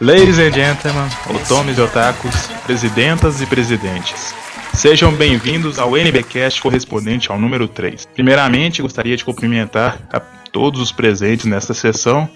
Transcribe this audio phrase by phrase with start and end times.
[0.00, 4.34] Ladies and gentlemen, otomes e otakus, presidentas e presidentes.
[4.74, 8.06] Sejam bem-vindos ao NBcast correspondente ao número 3.
[8.14, 12.28] Primeiramente, gostaria de cumprimentar a todos os presentes nesta sessão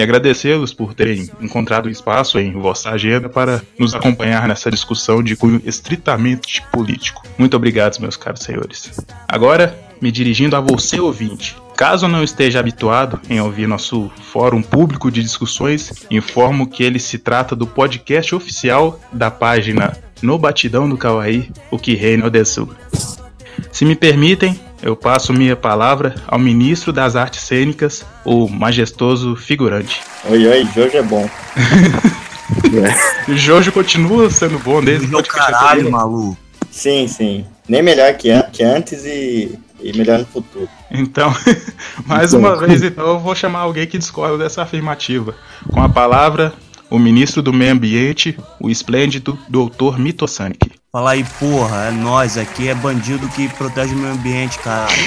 [0.00, 5.36] e agradecê-los por terem encontrado espaço em vossa agenda para nos acompanhar nessa discussão de
[5.36, 7.22] cunho estritamente político.
[7.36, 9.04] Muito obrigado, meus caros senhores.
[9.28, 11.54] Agora, me dirigindo a você, ouvinte.
[11.76, 17.18] Caso não esteja habituado em ouvir nosso fórum público de discussões, informo que ele se
[17.18, 22.68] trata do podcast oficial da página No Batidão do Kawaii, o que reina o Desu.
[23.70, 30.00] Se me permitem, eu passo minha palavra ao ministro das artes cênicas, o majestoso figurante.
[30.24, 31.28] Oi, oi, Jojo é bom.
[33.28, 36.36] Jojo continua sendo bom desde o caralho, maluco.
[36.70, 37.44] Sim, sim.
[37.68, 40.68] Nem melhor que, an- que antes e, e melhor no futuro.
[40.90, 41.32] Então,
[42.06, 45.34] mais uma vez, então, eu vou chamar alguém que discorda dessa afirmativa.
[45.72, 46.52] Com a palavra,
[46.88, 50.70] o ministro do Meio Ambiente, o esplêndido doutor Mitosanic.
[50.92, 54.90] Fala aí, porra, é nós aqui, é bandido que protege o meio ambiente, caralho.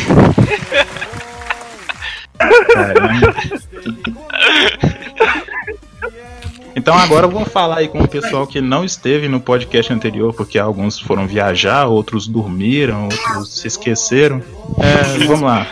[6.76, 10.34] Então agora eu vou falar aí com o pessoal que não esteve no podcast anterior,
[10.34, 14.42] porque alguns foram viajar, outros dormiram, outros se esqueceram.
[14.80, 15.68] É, vamos lá.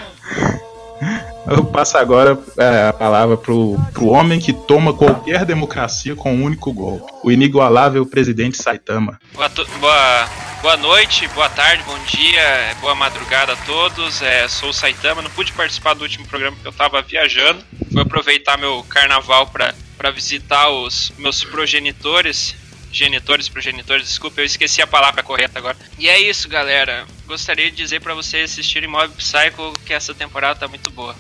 [1.48, 6.44] Eu passo agora é, a palavra pro, pro homem que toma qualquer democracia com um
[6.44, 7.12] único golpe.
[7.24, 9.20] O inigualável presidente Saitama.
[9.34, 10.30] Boa, boa,
[10.62, 14.22] boa noite, boa tarde, bom dia, boa madrugada a todos.
[14.22, 17.64] É, sou o Saitama, não pude participar do último programa porque eu tava viajando.
[17.92, 22.56] Fui aproveitar meu carnaval pra, pra visitar os meus progenitores.
[22.94, 25.78] Genitores, progenitores, desculpa, eu esqueci a palavra correta agora.
[25.98, 27.06] E é isso, galera.
[27.26, 31.16] Gostaria de dizer pra vocês assistirem Mob Psycho que essa temporada tá muito boa.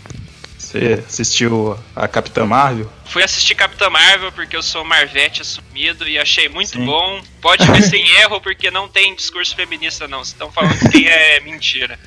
[0.71, 2.89] Você assistiu a Capitã Marvel?
[3.05, 6.85] Fui assistir Capitã Marvel porque eu sou Marvete assumido e achei muito Sim.
[6.85, 7.21] bom.
[7.41, 10.19] Pode ver sem erro porque não tem discurso feminista não.
[10.19, 11.99] Vocês estão falando que tem é mentira.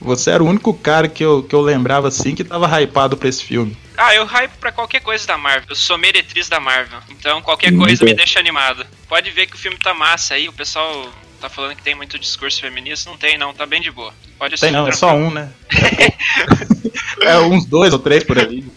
[0.00, 3.28] Você era o único cara que eu, que eu lembrava assim que tava hypado pra
[3.28, 3.76] esse filme.
[3.98, 5.66] Ah, eu hype pra qualquer coisa da Marvel.
[5.68, 7.00] Eu sou meretriz da Marvel.
[7.10, 8.16] Então qualquer coisa me bem.
[8.16, 8.86] deixa animado.
[9.08, 10.48] Pode ver que o filme tá massa aí.
[10.48, 13.10] O pessoal tá falando que tem muito discurso feminista.
[13.10, 14.12] Não tem não, tá bem de boa.
[14.38, 15.30] Pode Tem não, é só tranquilo.
[15.30, 15.48] um, né?
[17.22, 18.70] é uns dois ou três por ali.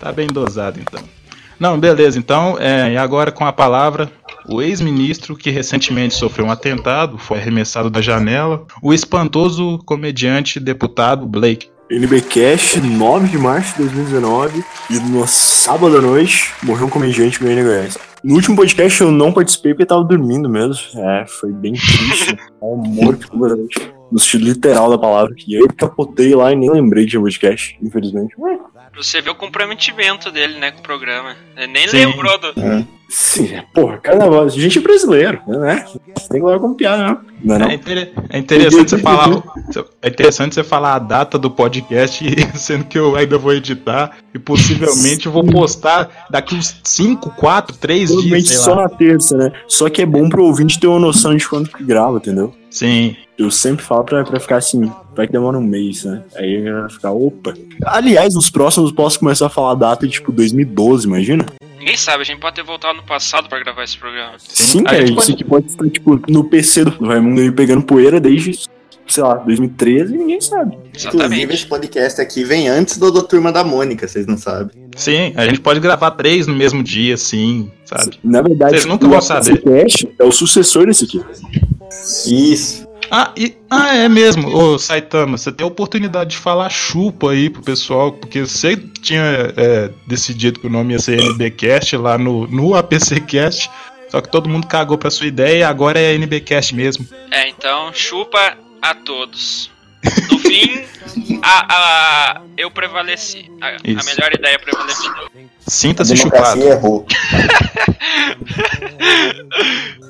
[0.00, 1.02] Tá bem dosado, então.
[1.58, 2.18] Não, beleza.
[2.18, 4.10] Então, é, e agora com a palavra,
[4.48, 11.26] o ex-ministro que recentemente sofreu um atentado, foi arremessado da janela, o espantoso comediante deputado
[11.26, 11.68] Blake.
[11.90, 17.64] NBcast, 9 de março de 2019, e no sábado à noite morreu um comediante meu
[17.64, 17.98] Goiás.
[18.22, 20.76] No último podcast eu não participei porque tava dormindo mesmo.
[21.00, 22.34] É, foi bem triste.
[22.34, 22.46] né?
[22.60, 23.92] Um morto completamente.
[24.10, 25.34] No sentido literal da palavra.
[25.46, 28.34] E aí eu capotei lá e nem lembrei de podcast, infelizmente.
[28.96, 31.36] Você ver o comprometimento dele, né, com o programa.
[31.56, 32.06] Ele nem Sim.
[32.06, 32.52] lembrou do.
[33.08, 34.44] Sim, é, porra, carnaval.
[34.44, 35.84] A gente é brasileiro, né?
[35.86, 37.18] Você tem que levar como piada, né?
[37.42, 37.68] Não é não?
[37.70, 39.42] É, inter- é interessante você falar.
[40.02, 42.24] É interessante você falar a data do podcast,
[42.58, 47.76] sendo que eu ainda vou editar e possivelmente eu vou postar daqui uns 5, 4,
[47.76, 48.48] 3 dias.
[48.50, 48.82] Só lá.
[48.84, 49.52] na terça, né?
[49.66, 52.54] Só que é bom pro ouvinte ter uma noção de quando que grava, entendeu?
[52.70, 53.16] Sim.
[53.38, 56.22] Eu sempre falo pra, pra ficar assim, vai que demora um mês, né?
[56.34, 57.54] Aí vai ficar, opa.
[57.86, 61.46] Aliás, nos próximos eu posso começar a falar a data de tipo 2012, imagina?
[61.78, 64.32] Ninguém sabe, a gente pode ter voltado no passado pra gravar esse programa.
[64.38, 67.50] Sim, A cara, gente isso pode- aqui pode estar tipo no PC do Raimundo aí
[67.52, 68.58] pegando poeira desde,
[69.06, 70.76] sei lá, 2013 e ninguém sabe.
[70.76, 71.54] Inclusive, Exatamente.
[71.54, 74.88] esse podcast aqui vem antes do, do Turma da Mônica, vocês não sabem.
[74.96, 78.18] Sim, a gente pode gravar três no mesmo dia, sim, sabe?
[78.24, 79.60] Na verdade, Vocês nunca o vão saber.
[79.60, 81.22] podcast é o sucessor desse aqui.
[82.26, 82.88] Isso.
[83.10, 87.48] Ah, e, ah, é mesmo, ô Saitama, você tem a oportunidade de falar chupa aí
[87.48, 89.22] pro pessoal, porque você tinha
[89.56, 93.70] é, decidido que o nome ia ser NBcast lá no, no APCcast,
[94.08, 97.06] só que todo mundo cagou pra sua ideia e agora é NBcast mesmo.
[97.30, 99.70] É, então, chupa a todos.
[100.30, 100.84] No fim,
[101.42, 103.50] a, a- eu prevaleci.
[103.60, 105.10] A, a melhor ideia prevaleceu.
[105.66, 106.62] A Sinta-se chupado.
[106.62, 107.06] errou.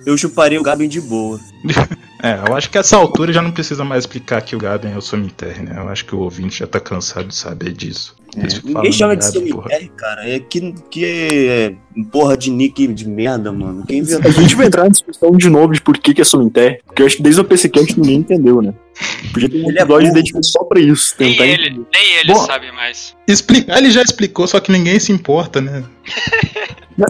[0.06, 1.38] Eu chuparia o Gabi de boa.
[2.20, 4.98] É, eu acho que essa altura já não precisa mais explicar que o Gaben é
[4.98, 5.74] o cemitério, né?
[5.78, 8.16] Eu acho que o ouvinte já tá cansado de saber disso.
[8.40, 10.28] Ficam Ninguém chama de cemitério, cara.
[10.28, 11.74] É que, que é
[12.10, 13.84] porra de nick de merda, mano.
[13.86, 16.80] Quem A gente vai entrar na discussão de novo de por que, que é Sominter,
[16.86, 18.74] porque eu acho que desde o PCcast ninguém entendeu, né?
[19.32, 21.14] Podia ter um é episódio dedicado só pra isso.
[21.18, 21.86] Nem ele, entender.
[21.92, 22.46] nem ele Bom.
[22.46, 23.16] sabe mais.
[23.26, 25.84] Explicar ele já explicou, só que ninguém se importa, né?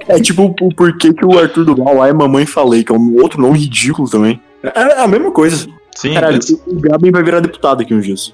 [0.06, 3.16] É tipo o porquê que o Arthur Duval lá é Mamãe Falei, que é um
[3.22, 4.38] outro nome ridículo também.
[4.62, 5.66] É, é a mesma coisa.
[5.94, 8.32] Sim, Caralho, pode, o Gabi vai virar deputado aqui uns dias.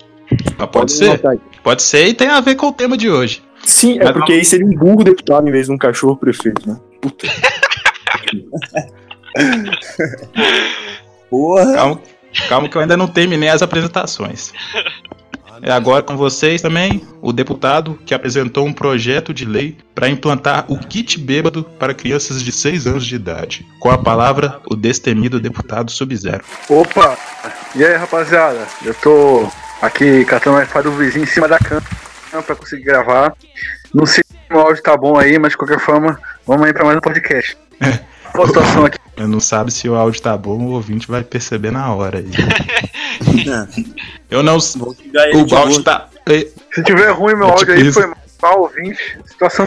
[0.59, 1.21] Mas pode ser.
[1.63, 3.43] Pode ser e tem a ver com o tema de hoje.
[3.65, 6.69] Sim, é Mas porque aí seria um burro deputado em vez de um cachorro prefeito,
[6.69, 6.77] né?
[7.01, 7.27] Puta.
[11.31, 11.73] Porra.
[11.75, 12.01] Calma,
[12.49, 14.53] calma que eu ainda não terminei as apresentações.
[15.63, 20.67] É agora com vocês também o deputado que apresentou um projeto de lei para implantar
[20.69, 23.67] o kit bêbado para crianças de 6 anos de idade.
[23.81, 26.45] Com a palavra, o destemido deputado Sub-Zero.
[26.69, 27.17] Opa!
[27.75, 28.67] E aí, rapaziada?
[28.85, 29.49] Eu tô
[29.87, 31.83] aqui catando o Wi-Fi do vizinho em cima da cama
[32.45, 33.35] pra conseguir gravar.
[33.93, 36.85] Não sei se o áudio tá bom aí, mas de qualquer forma, vamos aí pra
[36.85, 37.57] mais um podcast.
[38.33, 38.99] Qual a situação aqui?
[39.17, 42.29] Eu não sabe se o áudio tá bom, o ouvinte vai perceber na hora aí.
[44.29, 44.59] Eu não.
[44.59, 46.09] O áudio tá.
[46.75, 48.01] Se tiver ruim meu É áudio aí, isso.
[48.01, 48.99] foi mal ouvinte.
[49.27, 49.65] Situação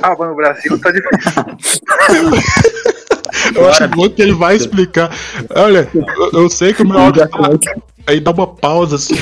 [0.00, 1.32] tava no Brasil, tá difícil.
[3.54, 5.10] Eu acho bom que ele vai explicar.
[5.54, 7.38] Olha, eu, eu sei que o meu áudio tá.
[8.06, 9.16] Aí dá uma pausa assim.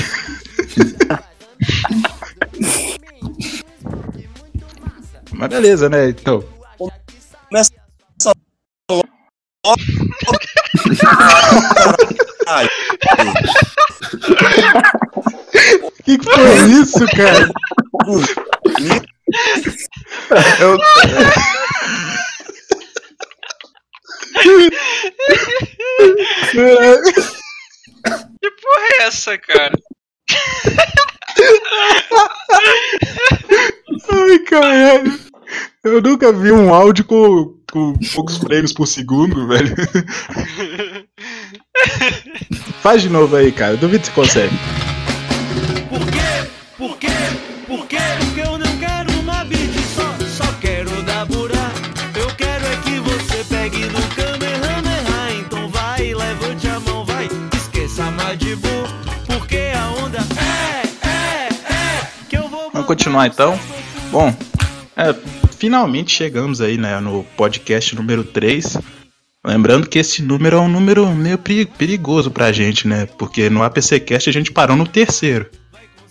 [5.31, 6.09] Mas beleza, né?
[6.09, 6.43] Então.
[7.49, 7.71] Começa
[12.47, 12.67] Ai,
[15.81, 17.49] O que, que foi isso, cara?
[20.59, 20.77] Eu...
[28.41, 29.73] Que porra é essa, cara?
[34.11, 35.19] Ai, caralho.
[35.83, 39.75] Eu nunca vi um áudio com, com poucos frames por segundo, velho.
[42.81, 43.77] Faz de novo aí, cara.
[43.77, 44.55] Duvido que você consegue.
[63.05, 63.59] Continuar então.
[64.09, 64.35] Bom,
[64.97, 65.13] é,
[65.59, 68.77] finalmente chegamos aí, né, no podcast número 3.
[69.45, 73.05] Lembrando que esse número é um número meio peri- perigoso pra gente, né?
[73.05, 75.47] Porque no APCcast a gente parou no terceiro.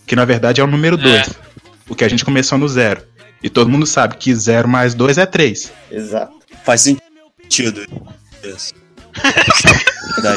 [0.06, 1.31] Que na verdade é o número 2.
[1.88, 3.02] O que a gente começou no zero.
[3.43, 5.73] E todo mundo sabe que 0 mais 2 é 3.
[5.91, 6.32] Exato.
[6.64, 7.85] faz sentido.
[8.44, 8.73] Isso.
[10.23, 10.37] Daí.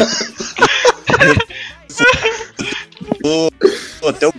[4.08, 4.34] Até o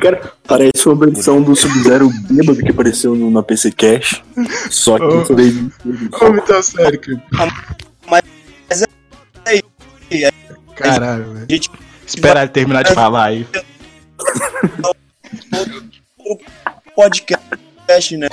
[0.00, 4.22] Cara, parece uma versão do Sub-Zero bêbado que apareceu no, na PC Cash.
[4.70, 5.34] Só que Oh.
[5.34, 5.70] daí.
[6.20, 7.52] Ô, muito sério, cara.
[8.10, 8.86] Mas é
[9.46, 9.62] aí,
[10.74, 11.46] Caralho, velho.
[11.50, 11.70] gente
[12.06, 13.46] Espera ele terminar de falar aí.
[16.94, 18.28] podcast, né?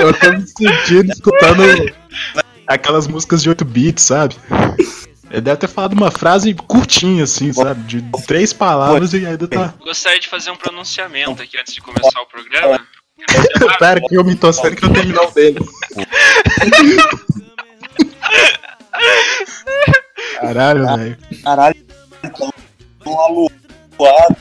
[0.00, 1.62] Eu tô me sentindo escutando
[2.66, 4.36] aquelas músicas de 8 bits, sabe?
[5.30, 7.82] Ele deve ter falado uma frase curtinha, assim, sabe?
[7.82, 9.74] De três palavras e ainda tá.
[9.80, 12.86] Gostaria de fazer um pronunciamento aqui antes de começar o programa.
[13.78, 15.58] Pera que eu me tô sendo que eu terminar o dele.
[20.40, 21.18] Caralho, velho.
[21.42, 21.86] Caralho,
[23.06, 24.36] um aluado.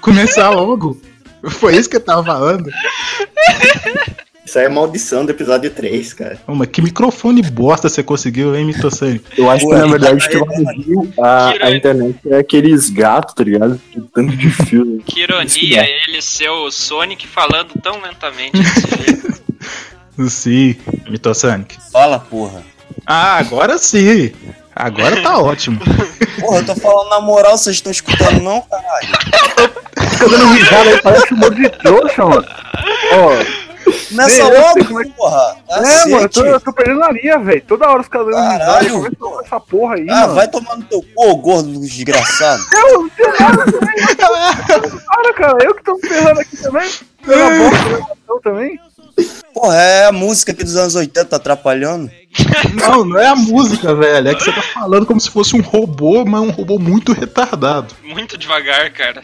[0.00, 1.00] Começar logo.
[1.48, 2.70] Foi isso que eu tava falando.
[4.46, 6.38] Isso aí é maldição do episódio 3, cara.
[6.46, 9.20] Ô, mas que microfone bosta você conseguiu, hein, Mitosani?
[9.36, 13.80] Eu acho que na verdade que Rio, a, a internet é aqueles gatos, tá ligado?
[13.92, 15.02] Tem tanto de fio.
[15.04, 19.42] Que ironia ele ser o Sonic falando tão lentamente desse jeito.
[20.30, 20.76] Sim,
[21.10, 21.76] Mitosanic.
[21.90, 22.62] Fala, porra.
[23.04, 24.32] Ah, agora sim.
[24.74, 25.80] Agora tá ótimo.
[26.40, 29.08] Porra, eu tô falando na moral, vocês estão escutando não, caralho?
[30.10, 32.46] Fica dando risada aí, parece um monte de trouxa, mano.
[33.12, 35.56] Ó, Ei, sei logo, como é que- porra.
[35.68, 36.46] é, mano, eu tô, Cacete.
[36.48, 37.62] eu tô perdendo a linha, velho.
[37.66, 38.58] Toda hora os caras dando risada.
[38.64, 40.34] Caralho, Como é que essa porra aí, Ah, mano?
[40.34, 42.62] vai tomar no teu cu, gordo desgraçado.
[42.74, 44.06] Eu não tenho nada também.
[45.06, 46.90] Para, cara, eu que tô me ferrando aqui também.
[47.24, 48.80] Pela boca, eu também.
[49.54, 52.10] Porra, é a música aqui dos anos 80 tá atrapalhando.
[52.74, 54.28] Não, não é a música, velho.
[54.28, 57.94] É que você tá falando como se fosse um robô, mas um robô muito retardado.
[58.04, 59.22] Muito devagar, cara.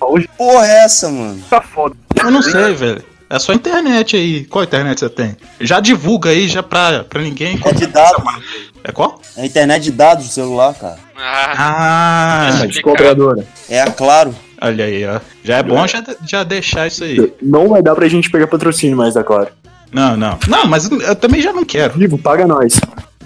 [0.00, 1.42] Hoje Porra, é essa, mano?
[1.50, 1.96] tá foda.
[2.22, 3.04] Eu não sei, velho.
[3.28, 4.44] É só internet aí.
[4.44, 5.36] Qual internet você tem?
[5.60, 7.58] Já divulga aí, já pra, pra ninguém.
[7.64, 8.22] É de dados.
[8.84, 9.20] É qual?
[9.36, 10.98] É a internet de dados do celular, cara.
[11.16, 12.66] Ah, Ah.
[12.66, 13.44] De operadora.
[13.68, 14.34] É a Claro.
[14.60, 15.20] olha aí, ó.
[15.42, 17.32] Já é bom já, já deixar isso aí.
[17.40, 19.48] Não vai dar pra gente pegar patrocínio mais da Claro.
[19.90, 20.38] Não, não.
[20.48, 21.94] Não, mas eu também já não quero.
[21.98, 22.80] Vivo, paga nós.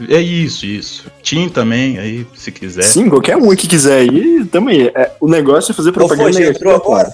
[0.08, 1.06] É isso, isso.
[1.22, 2.82] Tim também, aí, se quiser.
[2.84, 4.86] Sim, qualquer um que quiser aí, também.
[4.94, 6.74] É, o negócio é fazer propaganda negativa.
[6.76, 7.12] agora?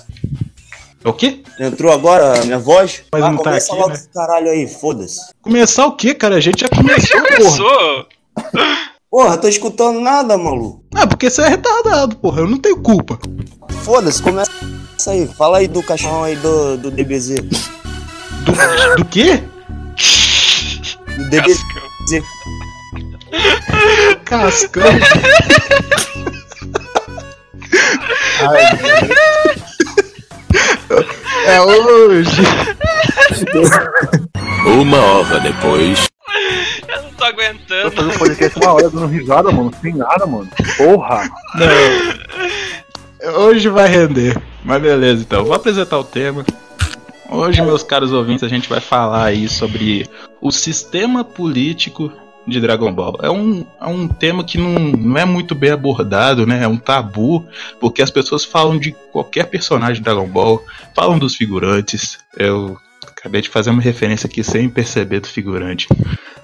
[1.04, 1.42] É o quê?
[1.61, 3.02] Entrou agora a minha voz?
[3.12, 3.96] Mas ah, não tá começa aqui, logo né?
[3.96, 5.20] esse caralho aí, foda-se.
[5.42, 6.37] Começar o quê, cara?
[6.37, 7.37] A gente já começou, porra.
[7.37, 8.06] Começou!
[9.11, 10.82] Porra, tô escutando nada, maluco.
[10.94, 12.40] Ah, porque você é retardado, porra.
[12.40, 13.18] Eu não tenho culpa.
[13.82, 14.50] Foda-se, começa
[15.06, 15.28] aí.
[15.28, 17.34] Fala aí do cachorrão aí do, do DBZ.
[17.34, 19.42] Do, do quê?
[21.18, 21.61] Do DBZ.
[24.25, 24.84] Cascão.
[31.46, 32.42] É hoje.
[34.66, 36.06] Uma hora depois.
[36.88, 37.90] Eu não tô Tô aguentando.
[37.90, 39.73] fazendo podcast uma hora dando risada, mano.
[39.80, 40.49] Sem nada, mano.
[40.76, 41.28] Porra.
[41.54, 43.42] Não.
[43.44, 44.37] Hoje vai render.
[44.64, 45.44] Mas beleza, então.
[45.44, 46.44] Vou apresentar o tema.
[47.30, 50.08] Hoje, meus caros ouvintes, a gente vai falar aí sobre
[50.40, 52.12] o sistema político
[52.47, 53.19] de Dragon Ball.
[53.23, 56.63] É um, é um tema que não, não é muito bem abordado, né?
[56.63, 57.47] É um tabu,
[57.81, 60.63] porque as pessoas falam de qualquer personagem de Dragon Ball,
[60.95, 62.19] falam dos figurantes.
[62.37, 65.89] Eu acabei de fazer uma referência aqui sem perceber do figurante.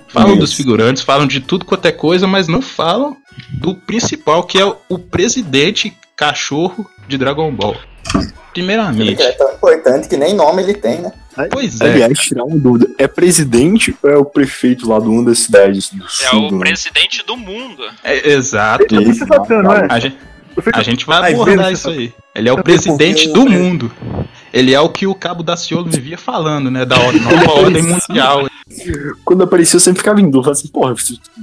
[0.08, 3.16] Falam dos figurantes, falam de tudo quanto é coisa, mas não falam
[3.52, 7.76] do principal, que é o- o presidente cachorro de Dragon Ball.
[8.52, 11.12] Primeiramente, Ele é tão importante que nem nome ele tem, né?
[11.52, 11.84] Pois é.
[11.92, 12.90] Aliás, tirar uma dúvida.
[12.98, 16.48] É presidente ou é o prefeito lá de uma das cidades do É sul?
[16.48, 16.58] o né?
[16.58, 17.82] presidente do mundo.
[18.02, 18.84] É, exato.
[19.02, 19.86] Isso tendo, não é?
[19.90, 20.16] A gente,
[20.72, 22.12] a gente vai Ai, abordar isso aí.
[22.34, 23.90] Ele é o presidente do mundo.
[24.52, 26.84] Ele é o que o Cabo Daciolo vivia falando, né?
[26.84, 28.48] Da nova ordem mundial.
[29.24, 30.52] Quando apareceu, eu sempre ficava em dúvida.
[30.52, 30.94] Assim, porra,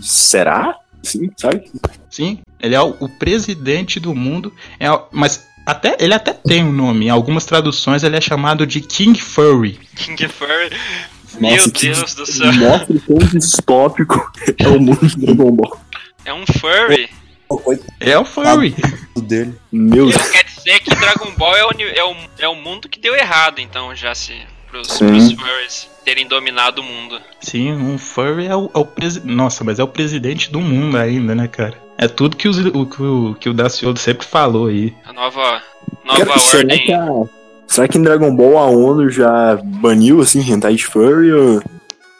[0.01, 0.75] será?
[1.03, 1.63] Sim, sabe?
[2.09, 4.51] Sim, ele é o, o presidente do mundo.
[4.79, 7.07] É, o- mas até, ele até tem um nome.
[7.07, 9.77] Em algumas traduções ele é chamado de King Furry.
[9.97, 10.71] King Furry.
[11.41, 12.53] Nossa, Meu Deus do céu.
[12.53, 15.77] Mostra o quão distópico é o mundo do Dragon Ball.
[16.23, 17.09] É um furry.
[17.99, 18.75] É o Furry.
[19.17, 19.55] dele.
[19.69, 22.97] Meu Isso quer dizer que Dragon Ball é o, é o, é o mundo que
[22.97, 24.33] deu errado, então, já se.
[24.69, 25.07] Pros, Sim.
[25.07, 27.21] pros furries terem dominado o mundo.
[27.41, 29.33] Sim, um Furry é o, é o presidente.
[29.33, 31.86] Nossa, mas é o presidente do mundo ainda, né, cara?
[31.97, 34.93] É tudo que, os- o, que o, que o Daciolo sempre falou aí.
[35.05, 35.61] A nova,
[36.05, 36.85] nova Cara, será, ordem.
[36.85, 37.07] que a-
[37.67, 41.31] será que em Dragon Ball a ONU já baniu, assim, hentai de furry?
[41.33, 41.61] Ou...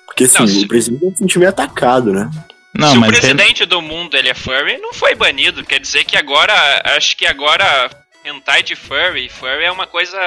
[0.07, 2.29] Porque, assim, Não, se- o presidente é um time atacado, né?
[2.75, 5.63] Não, Se o mas tem- presidente do mundo ele é furry, não foi banido.
[5.63, 6.53] Quer dizer que agora.
[6.95, 7.89] Acho que agora.
[8.25, 9.29] Hentai de furry.
[9.29, 10.17] Furry é uma coisa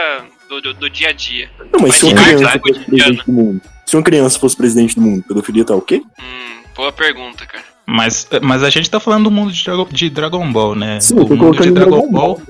[0.48, 1.50] do, do, do dia a dia.
[1.70, 3.60] Não, mas Mas se uma criança tá, fosse presidente do mundo...
[3.84, 6.00] Se uma criança fosse presidente do mundo, pedofilia tá o quê?
[6.18, 7.62] Hum, boa pergunta, cara.
[7.90, 11.00] Mas, mas a gente tá falando do mundo de Dragon, de Dragon Ball, né?
[11.00, 12.40] Sim, o mundo de Dragon Ball,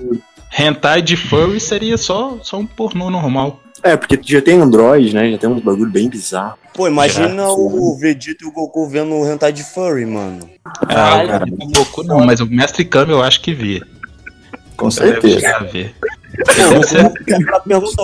[0.58, 3.60] hentai de furry seria só, só um pornô normal.
[3.82, 5.30] É, porque já tem Android, né?
[5.32, 6.58] Já tem uns bagulho bem bizarro.
[6.74, 7.48] Pô, imagina Já.
[7.48, 10.40] o Vegeta e o Goku vendo o hentai de furry, mano.
[10.82, 13.80] Ah, cara, o Goku não, mas o Mestre Kami eu acho que vê.
[14.76, 15.40] Com certeza.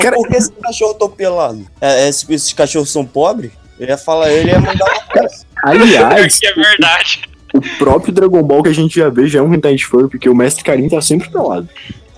[0.01, 1.67] Cara- por que esse cachorro tão pelado?
[1.81, 3.53] É, esse- esses cachorros são pobres?
[3.79, 5.29] Ele ia falar, ele ia mandar uma
[5.63, 7.23] Aliás, que é verdade.
[7.55, 10.09] o próprio Dragon Ball que a gente já vê já é um hentai de furry,
[10.09, 11.69] porque o Mestre Karin tá sempre pelado.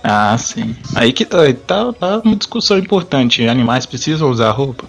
[0.03, 0.75] Ah, sim.
[0.95, 3.45] Aí que tá, tá, tá uma discussão importante.
[3.47, 4.85] Animais precisam usar roupa?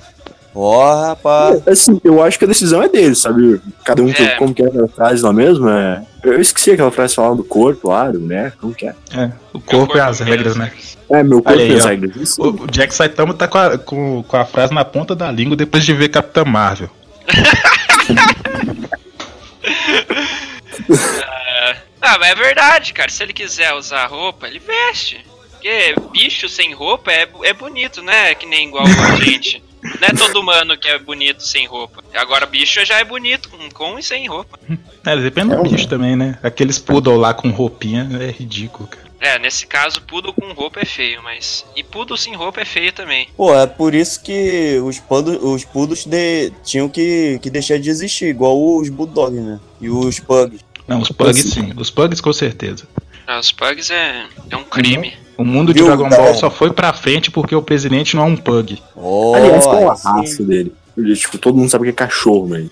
[0.55, 1.67] Ó, rapaz.
[1.67, 3.61] Assim, eu acho que a decisão é deles, sabe?
[3.85, 4.37] Cada um, É.
[4.37, 5.69] como que é aquela frase lá mesmo?
[5.69, 6.03] É...
[6.25, 8.53] Eu esqueci aquela frase falando do corpo lá, do né?
[8.61, 8.95] Como que é?
[9.15, 10.71] É, o corpo e as regras, né?
[11.09, 12.17] É, meu corpo e as regras.
[12.17, 12.43] Isso.
[12.43, 15.57] O, o Jack Saitama tá com a, com, com a frase na ponta da língua
[15.57, 16.91] depois de ver Capitã Marvel.
[22.01, 23.11] Ah, mas é verdade, cara.
[23.11, 25.25] Se ele quiser usar roupa, ele veste.
[25.51, 28.35] Porque bicho sem roupa é, é bonito, né?
[28.35, 29.63] Que nem igual a gente.
[29.83, 32.03] Não é todo humano que é bonito sem roupa.
[32.15, 34.59] Agora, bicho já é bonito com, com e sem roupa.
[35.05, 36.39] É, depende do bicho também, né?
[36.43, 39.10] Aqueles poodle lá com roupinha é ridículo, cara.
[39.21, 41.65] É, nesse caso, poodle com roupa é feio, mas.
[41.77, 43.29] E poodle sem roupa é feio também.
[43.37, 47.91] Pô, é por isso que os, pando, os pudos de, tinham que, que deixar de
[47.91, 49.61] existir, igual os bulldogs, né?
[49.81, 50.61] E os pugs.
[50.89, 51.73] Não, os pugs sim.
[51.77, 52.89] Os pugs com certeza.
[53.27, 55.13] Ah, os pugs é, é um crime.
[55.37, 56.09] O mundo de Viu, Dragon?
[56.09, 58.83] Ball só foi pra frente porque o presidente não é um pug.
[58.97, 60.75] Oh, Aliás, qual a raça dele?
[61.15, 62.69] Tipo, todo mundo sabe que é cachorro, mas.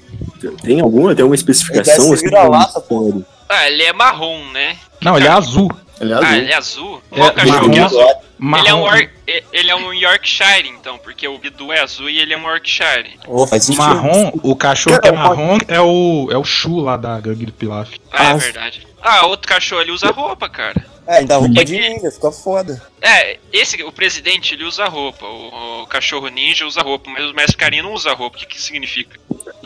[0.62, 1.14] Tem alguma?
[1.14, 1.94] Tem alguma especificação?
[1.94, 4.76] Ele deve assim, vira-lata, um- Ah, ele é marrom, né?
[5.00, 5.70] Não, ele é azul.
[6.00, 6.36] Ele é Ah, azul.
[6.38, 7.02] ele é azul?
[7.10, 7.70] É, Qual cachorro marrom.
[7.72, 8.14] que é azul?
[8.38, 8.60] Marrom.
[8.64, 9.10] Ele é, um Or-
[9.52, 13.18] ele é um Yorkshire, então, porque o Bidu é azul e ele é um Yorkshire.
[13.26, 16.96] Oh, faz O marrom, o cachorro que é marrom é o, é o Shu lá
[16.96, 17.90] da gangue do Pilaf.
[18.12, 18.86] Ah, é Ah, verdade.
[19.02, 20.86] Ah, outro cachorro, ele usa roupa, cara.
[21.08, 22.82] É, ainda roupa Porque de ninja, fica foda.
[23.00, 25.24] É, esse, o presidente, ele usa roupa.
[25.24, 28.36] O, o cachorro ninja usa roupa, mas o mestre carinho não usa roupa.
[28.36, 29.18] O que que significa?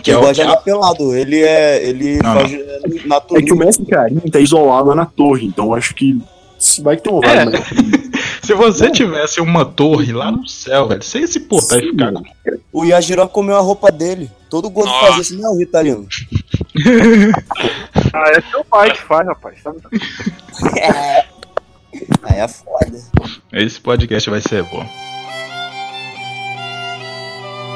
[0.05, 1.17] Que é o- gosta de andar pelado.
[1.17, 1.83] Ele é.
[1.85, 3.43] Ele Não, faz É natural.
[3.43, 6.17] que o Mestre Karin tá isolado lá na torre, então acho que.
[6.59, 7.45] se Vai que tem um É.
[7.45, 7.61] mas-
[8.43, 12.13] Se você tivesse uma torre lá no céu, velho, você ia se portar e ficar.
[12.73, 14.29] O Yajiro comeu a roupa dele.
[14.51, 15.07] Todo gordo Nossa.
[15.07, 16.07] fazia assim, não, Ritalino.
[18.15, 19.63] Ah, é seu pai que faz, rapaz.
[19.63, 19.73] Tá-
[22.23, 22.99] Aí é foda.
[23.53, 24.85] Esse podcast vai ser bom.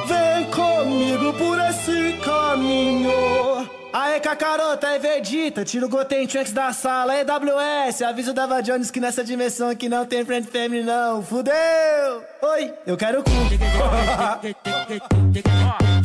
[0.06, 3.10] Vem comigo por esse caminho.
[3.92, 5.64] Aê, Cacarota, é Vegeta.
[5.64, 7.14] Tira o Goten Trunks da sala.
[7.14, 8.02] É WS.
[8.02, 11.22] Aviso Dava Jones que nessa dimensão aqui não tem friend family, não.
[11.22, 11.54] Fudeu!
[12.42, 13.30] Oi, eu quero cu.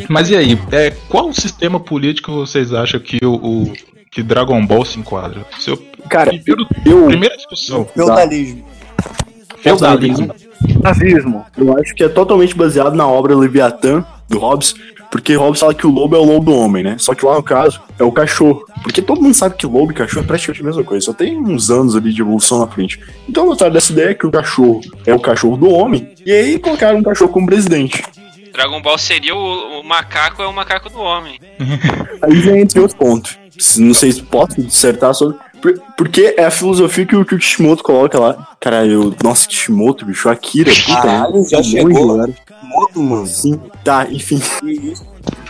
[0.09, 3.73] Mas e aí, é, qual sistema político vocês acham que o, o-
[4.11, 5.45] que Dragon Ball se enquadra?
[5.57, 5.77] Seu
[6.09, 7.85] Cara, primeiro, eu, primeira discussão.
[7.85, 8.65] Feudalismo.
[9.59, 10.35] Feudalismo.
[10.83, 11.45] Nazismo.
[11.57, 14.75] eu acho que é totalmente baseado na obra Leviatã, do Hobbes,
[15.09, 16.95] porque Hobbes fala que o lobo é o lobo do homem, né?
[16.97, 18.65] Só que lá no caso é o cachorro.
[18.83, 21.37] Porque todo mundo sabe que lobo e cachorro é praticamente a mesma coisa, só tem
[21.37, 22.99] uns anos ali de evolução na frente.
[23.29, 26.99] Então botaram dessa ideia que o cachorro é o cachorro do homem, e aí colocaram
[26.99, 28.03] um cachorro como presidente.
[28.53, 31.39] Dragon Ball seria o, o macaco é o macaco do homem.
[32.21, 33.37] Aí vem entre outros pontos.
[33.77, 35.37] Não sei se posso dissertar sobre.
[35.61, 38.47] por- Porque é a filosofia que o, que o Kishimoto coloca lá.
[38.59, 39.13] Cara, eu.
[39.23, 40.93] Nossa, Kishimoto, bicho, Akira, puta.
[41.01, 41.91] Caralho, já é chegou.
[42.05, 42.33] longe, galera.
[42.63, 43.27] Moto, mano.
[43.27, 44.41] Sim, tá, enfim.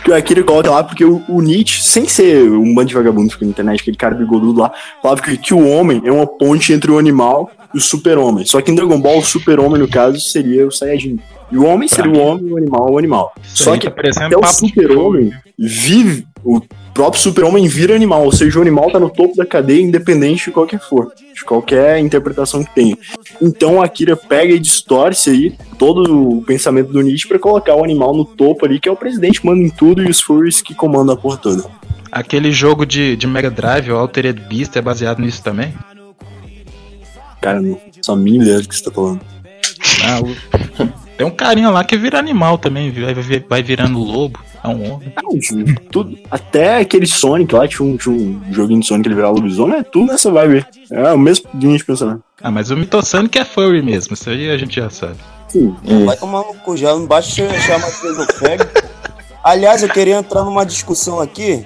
[0.04, 3.36] Que o Akira coloca lá, porque o, o Nietzsche, sem ser um bando de vagabundos
[3.40, 6.90] na internet, aquele cara bigodudo lá, falava que, que o homem é uma ponte entre
[6.90, 8.44] o animal e o super-homem.
[8.44, 11.18] Só que em Dragon Ball, o super-homem, no caso, seria o Saiyajin.
[11.52, 13.32] E o homem seria o homem o animal o animal.
[13.44, 16.60] Isso Só que tá até o super-homem vive, o
[16.94, 20.50] próprio super-homem vira animal, ou seja, o animal tá no topo da cadeia, independente de
[20.50, 22.96] qualquer for, de qualquer interpretação que tenha.
[23.40, 27.84] Então a Akira pega e distorce aí todo o pensamento do Nietzsche pra colocar o
[27.84, 30.62] animal no topo ali, que é o presidente que manda em tudo e os furries
[30.62, 31.64] que comandam a porra toda.
[32.10, 35.72] Aquele jogo de, de Mega Drive, o Altered Beast, é baseado nisso também?
[37.40, 39.20] Cara, não só mim ideia do que você tá falando.
[40.04, 40.61] Ah, o-
[41.22, 44.40] Tem um carinha lá que vira animal também, vai, vai, vai virando lobo.
[44.64, 45.14] É um homem.
[45.88, 49.34] Tudo, até aquele Sonic lá, tinha um, tinha um joguinho de Sonic que ele virava
[49.34, 50.66] lobisomem, é tudo nessa vibe.
[50.90, 52.24] É o mesmo linha de pensamento.
[52.42, 55.14] Ah, mas o Mitosonic é furry mesmo, isso aí a gente já sabe.
[55.46, 58.64] Sim, Vai tomar no cu, já não basta chamar de esofego.
[59.44, 61.64] Aliás, eu queria entrar numa discussão aqui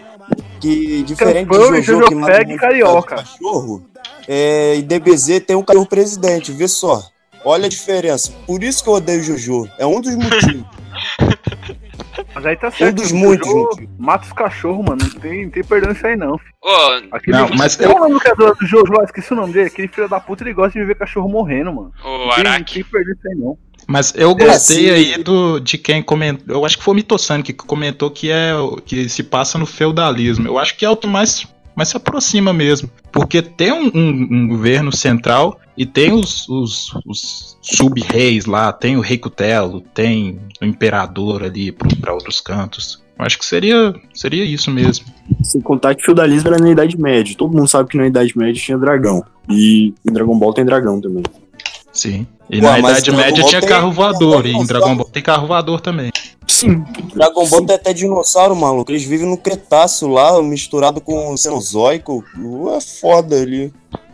[0.60, 3.16] que, diferente Campeão de e Jojo, que mata carioca.
[3.16, 3.86] cachorro,
[4.28, 7.02] é, e DBZ tem um cachorro presidente, vê só.
[7.46, 8.32] Olha a diferença.
[8.46, 9.68] Por isso que eu odeio Jojo.
[9.78, 10.64] É um dos motivos.
[12.35, 12.96] Mas aí tá certo.
[12.96, 13.88] dos o muitos motivos.
[13.98, 14.98] Mata os cachorros, mano.
[15.02, 16.37] Não tem, não tem perdão isso aí, não.
[16.38, 16.50] filho.
[16.62, 18.92] Ô, Aquele Não, mas Qual eu- é o nome do criador do Jojo?
[19.04, 19.68] Esqueci o nome dele.
[19.68, 21.92] Aquele filho da puta, ele gosta de ver cachorro morrendo, mano.
[22.04, 22.74] ô Não tem, não Araki.
[22.74, 23.59] tem perdão isso aí, não.
[23.87, 24.90] Mas eu É, gostei sim.
[24.90, 26.54] aí do, de quem comentou.
[26.56, 28.52] Eu acho que foi o Mitosonic que comentou que é
[28.85, 30.46] que se passa no feudalismo.
[30.48, 32.90] Eu acho que é o que mais, mais se aproxima mesmo.
[33.12, 38.96] Porque tem um, um- um governo central e tem os, os, os sub-reis lá, tem
[38.96, 43.04] o rei Cutelo, tem o imperador ali para outros cantos.
[43.18, 45.06] Eu acho que seria, seria isso mesmo.
[45.42, 47.34] Sem contar que feudalismo era na Idade Média.
[47.36, 49.22] Todo mundo sabe que na Idade Média tinha dragão.
[49.48, 51.22] E em Dragon Ball tem dragão também.
[51.96, 52.26] Sim.
[52.50, 54.46] E Ué, na Idade Média Ball tinha tem- carro voador.
[54.46, 54.94] E em Dragon.
[54.96, 56.12] Ball tem carro voador também.
[56.46, 56.85] Sim.
[57.14, 58.90] Dragon Ball tem até dinossauro, maluco.
[58.92, 62.24] Eles vivem no Cretáceo lá, misturado com o Cenozoico.
[62.38, 63.72] Uh, É foda ali.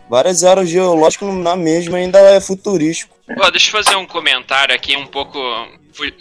[0.09, 3.15] Várias eras geológicas na mesma ainda é futurístico.
[3.39, 5.39] Ó, deixa eu fazer um comentário aqui, um pouco.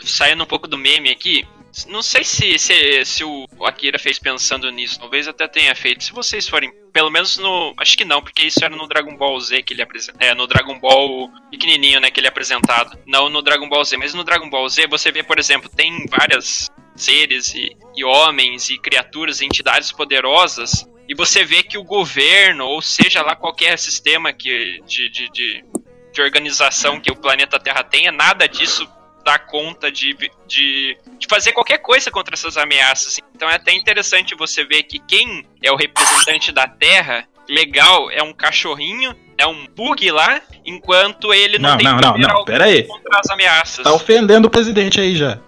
[0.04, 1.44] saindo um pouco do meme aqui.
[1.88, 6.04] Não sei se, se, se o Akira fez pensando nisso, talvez até tenha feito.
[6.04, 7.74] Se vocês forem, pelo menos no.
[7.78, 10.24] Acho que não, porque isso era no Dragon Ball Z que ele apresenta.
[10.24, 12.98] É, no Dragon Ball pequenininho, né, que ele é apresentado.
[13.06, 16.06] Não no Dragon Ball Z, mas no Dragon Ball Z você vê, por exemplo, tem
[16.06, 20.86] várias seres e, e homens e criaturas e entidades poderosas.
[21.08, 25.64] E você vê que o governo, ou seja lá qualquer sistema que, de, de, de,
[26.12, 28.88] de organização que o planeta Terra tenha, nada disso
[29.24, 30.14] dá conta de,
[30.46, 33.18] de, de fazer qualquer coisa contra essas ameaças.
[33.34, 38.22] Então é até interessante você ver que quem é o representante da Terra, legal, é
[38.22, 42.64] um cachorrinho, é um bug lá, enquanto ele não, Não, tem não, não, não, pera
[42.64, 42.84] aí.
[42.84, 43.84] contra as ameaças.
[43.84, 45.38] Tá ofendendo o presidente aí já.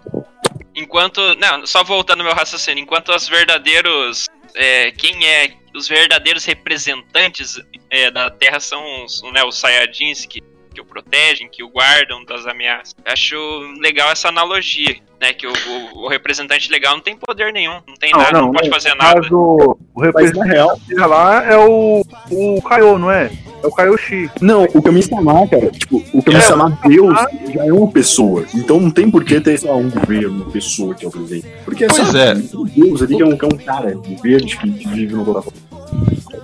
[0.74, 1.20] Enquanto.
[1.37, 2.82] Não, só voltando ao meu raciocínio.
[2.82, 4.26] Enquanto os verdadeiros.
[4.54, 5.52] é, quem é.
[5.74, 7.60] Os verdadeiros representantes
[7.90, 10.40] é, da Terra são os, né, os Saiyajins que,
[10.74, 12.94] que o protegem, que o guardam das ameaças.
[13.04, 13.37] Acho
[13.80, 15.32] legal essa analogia, né?
[15.32, 18.68] Que o, o- o representante legal não tem poder nenhum, não tem nada, não, pode
[18.68, 19.20] fazer nada.
[19.20, 21.08] Mas o, o Mas na representante real.
[21.08, 23.30] lá é o, o Kaiô, não é?
[23.62, 24.30] É o Kaioshi.
[24.42, 27.18] Não, o Kami-sama, cara, tipo, o Kami-sama Deus
[27.50, 28.44] já é uma pessoa.
[28.54, 31.10] Então não tem por que ter, sei lá, um governo, uma pessoa que é o
[31.10, 31.46] presidente.
[31.64, 32.56] Porque Pois sabe, é.
[32.58, 35.24] um Deus ali que é um, que é um cara verde que, que vive no
[35.24, 35.50] coração.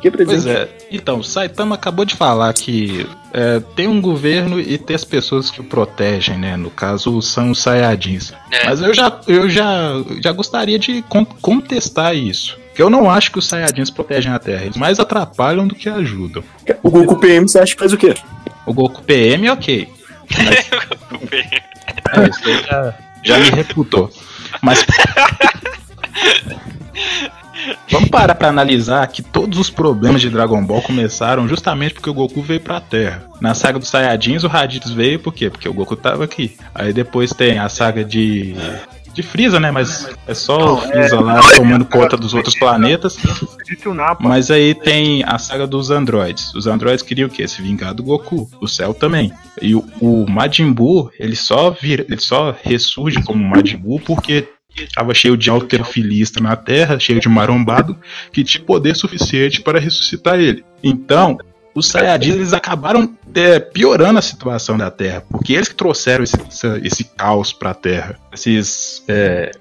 [0.01, 0.43] Que presente?
[0.43, 0.69] Pois é.
[0.91, 5.51] Então, o Saitama acabou de falar que é, tem um governo e tem as pessoas
[5.51, 6.57] que o protegem, né?
[6.57, 8.33] No caso, são os Saiyajins.
[8.53, 8.67] É.
[8.67, 12.59] Mas eu já, eu já, já gostaria de con- contestar isso.
[12.69, 14.65] Porque eu não acho que os Saiyajins protegem a Terra.
[14.65, 16.43] Eles mais atrapalham do que ajudam.
[16.83, 18.15] O Goku PM você acha que faz o quê?
[18.67, 19.89] O Goku PM, ok.
[22.13, 24.11] É, isso aí já, já me refutou.
[24.63, 24.85] Mas.
[27.91, 32.15] Vamos parar pra analisar que todos os problemas de Dragon Ball começaram justamente porque o
[32.15, 33.25] Goku veio pra Terra.
[33.41, 35.51] Na saga dos Saiyajins, o Raditz veio por quê?
[35.51, 36.57] Porque o Goku tava aqui.
[36.75, 38.55] Aí depois tem a saga de.
[39.13, 39.73] De Freeza, né?
[39.73, 43.19] Mas é só o Freeza lá tomando conta dos outros planetas.
[44.21, 46.55] Mas aí tem a saga dos androides.
[46.55, 47.49] Os androides queriam o quê?
[47.49, 48.49] Se vingar do Goku.
[48.61, 49.33] O Cell também.
[49.61, 54.47] E o, o Majin Buu, ele só vira, ele só ressurge como Majin Buu porque
[54.77, 57.97] estava cheio de alterofilista na Terra, cheio de marombado,
[58.33, 60.65] que tinha poder suficiente para ressuscitar ele.
[60.83, 61.39] Então,
[61.75, 66.37] os Saiyajins eles acabaram é, piorando a situação da Terra, porque eles que trouxeram esse,
[66.49, 68.19] essa- esse caos para a Terra.
[68.33, 69.53] Esses é,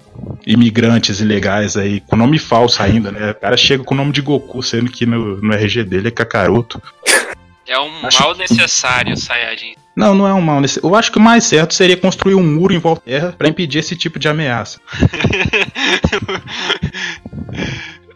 [0.46, 3.30] imigrantes ilegais aí, com nome falso ainda, né?
[3.30, 6.10] O cara chega com o nome de Goku, sendo que no, no RG dele é
[6.10, 6.82] Kakaroto.
[7.66, 9.74] É um mal necessário, Saiyajin.
[9.96, 10.60] Não, não é um mal.
[10.60, 13.34] nesse- Eu acho que o mais certo seria construir um muro em volta da Terra
[13.36, 14.80] para impedir esse tipo de ameaça.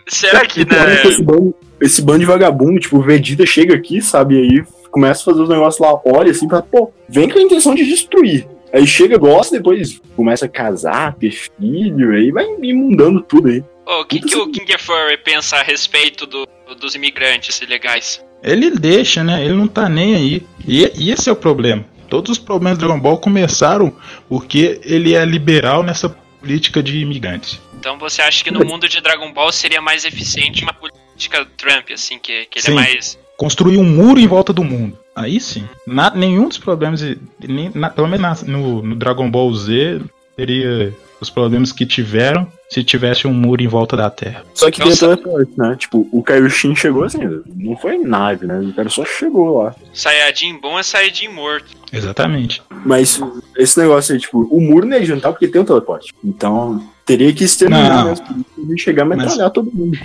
[0.06, 1.02] Será que, E né?
[1.04, 4.37] esse, bando, esse bando de vagabundo, tipo, o Vegeta chega aqui, sabe?
[4.38, 7.74] Aí começa a fazer os negócios lá, olha assim, pra, pô, vem com a intenção
[7.74, 8.46] de destruir.
[8.72, 13.64] Aí chega, gosta, depois começa a casar, ter filho, aí vai imundando tudo aí.
[13.87, 16.46] O que, que o King Furry pensa a respeito do-
[16.80, 18.24] dos imigrantes ilegais?
[18.44, 19.42] Ele deixa, né?
[19.44, 20.46] Ele não tá nem aí.
[20.66, 21.85] E, e esse é o problema.
[22.09, 23.92] Todos os problemas do Dragon Ball começaram
[24.28, 26.09] porque ele é liberal nessa
[26.40, 27.59] política de imigrantes.
[27.80, 31.90] Então você acha que no mundo de Dragon Ball seria mais eficiente uma política Trump,
[31.92, 32.72] assim, que, que ele Sim.
[32.72, 33.18] é mais.
[33.37, 34.96] Construir um muro em volta do mundo.
[35.16, 35.64] Aí sim.
[35.87, 37.02] Na- nenhum dos problemas,
[37.40, 40.00] nem, na- pelo menos na- no, no Dragon Ball Z,
[40.37, 44.42] teria os problemas que tiveram se tivesse um muro em volta da Terra.
[44.53, 45.12] Só que tem Nossa.
[45.12, 45.77] a teleporte, né?
[45.79, 47.18] Tipo, o Kaioshin chegou assim,
[47.57, 48.59] não foi nave, né?
[48.61, 49.74] O cara só chegou lá.
[49.92, 51.66] Saiyajin bom é Saiyajin morto.
[51.92, 52.62] Exatamente.
[52.85, 53.20] Mas
[53.57, 56.12] esse negócio aí, tipo, o muro não ia adiantar porque tem o teleporte.
[56.24, 58.11] Então, teria que exterminar Não.
[58.11, 58.44] mesmo.
[58.59, 59.98] Ele chegar e Mas- todo mundo.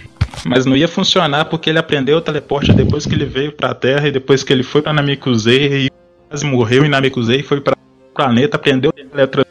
[0.45, 4.07] Mas não ia funcionar porque ele aprendeu o teleporte depois que ele veio pra Terra
[4.07, 5.91] e depois que ele foi pra Namekusei e
[6.29, 7.75] quase morreu em Namekusei e foi pra
[8.13, 9.49] planeta, aprendeu o teletransporte.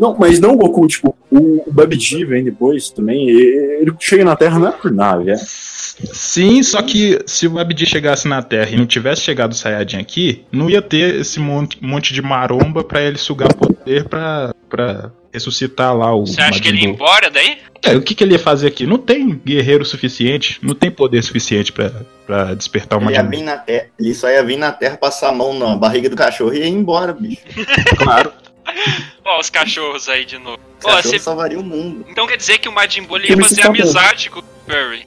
[0.00, 3.28] Não, mas não o Goku, tipo, o, o Babidi vem depois também.
[3.28, 5.36] Ele chega na Terra não é por nave, é.
[5.36, 9.98] Sim, só que se o Abdi chegasse na Terra e não tivesse chegado o Saiyajin
[9.98, 15.10] aqui, não ia ter esse monte, monte de maromba pra ele sugar poder pra, pra
[15.32, 17.58] ressuscitar lá o Você acha que ele ia Majin embora daí?
[17.82, 18.86] É, o que, que ele ia fazer aqui?
[18.86, 21.92] Não tem guerreiro suficiente, não tem poder suficiente pra,
[22.26, 23.46] pra despertar o Ele ia Majin vir Buu.
[23.46, 26.54] na terra, ele só ia vir na terra, passar a mão na barriga do cachorro
[26.54, 27.42] e ir embora, bicho.
[27.98, 28.32] Claro.
[29.24, 30.58] Ó, os cachorros aí de novo.
[30.84, 32.04] Ó, cachorro você- salvaria o mundo.
[32.08, 35.06] Então quer dizer que o Majin Buu ia fazer amizade com o Furry.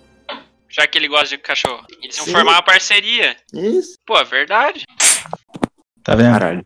[0.69, 1.85] Já que ele gosta de cachorro.
[2.01, 2.31] Eles iam Sim.
[2.31, 3.35] formar uma parceria.
[3.53, 3.93] Isso.
[4.07, 4.83] Pô, é verdade.
[6.03, 6.31] Tá vendo?
[6.31, 6.65] Caralho.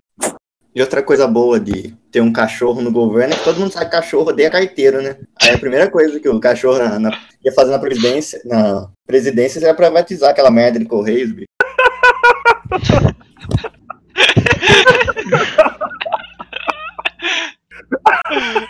[0.73, 3.85] E outra coisa boa de ter um cachorro no governo é que todo mundo sabe
[3.85, 5.17] que cachorro odeia carteiro, né?
[5.41, 9.59] Aí a primeira coisa que o cachorro na- na- ia fazer na presidência, na presidência
[9.59, 11.47] era privatizar aquela merda de Correios, bicho.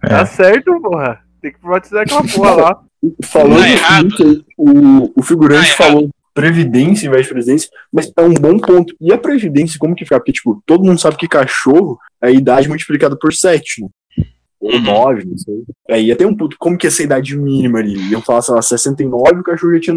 [0.00, 0.24] Tá É.
[0.26, 1.20] certo, porra.
[1.42, 2.80] Tem que privatizar aquela porra lá.
[3.24, 4.44] Falou Tá do errado.
[4.56, 5.92] o, o figurante Tá errado.
[5.94, 8.94] falou previdência em vez de presidência, mas é um bom ponto.
[9.00, 10.18] E a previdência, como que fica?
[10.18, 13.88] Porque, tipo, todo mundo sabe que cachorro é a idade multiplicada por 7, né?
[14.60, 14.80] Ou Uhum.
[14.82, 15.62] 9, não sei.
[15.88, 16.56] É, ia ter um ponto.
[16.58, 17.96] Como que é essa idade mínima ali?
[18.10, 19.96] Iam falar, sei lá, 69 e o cachorro já tinha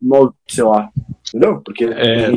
[0.00, 0.88] 9, sei lá.
[1.28, 1.60] Entendeu?
[1.64, 2.32] Porque É.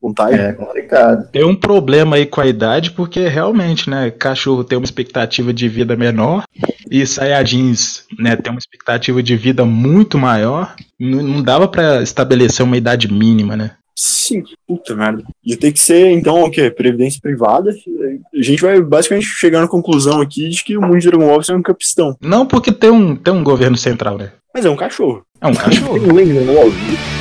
[0.00, 0.40] contagem.
[0.40, 1.30] É complicado.
[1.30, 5.68] Tem um problema aí com a idade, porque realmente, né, cachorro tem uma expectativa de
[5.68, 6.44] vida menor
[6.90, 10.74] e Saiyajins, né, tem uma expectativa de vida muito maior.
[10.98, 13.72] Não, não dava pra estabelecer uma idade mínima, né?
[13.96, 15.22] Sim, puta merda.
[15.44, 16.70] Ia ter que ser, então, o quê?
[16.70, 17.70] Previdência privada.
[17.70, 21.40] A gente vai basicamente chegar na conclusão aqui de que o mundo de Dragon Ball
[21.46, 22.16] é um capistão.
[22.20, 24.32] Não porque tem um, tem um governo central, né?
[24.54, 25.22] Mas é um cachorro.
[25.40, 26.00] É um cachorro.
[26.00, 27.19] Tem um link no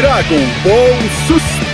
[0.00, 1.66] Dragon Ball Super.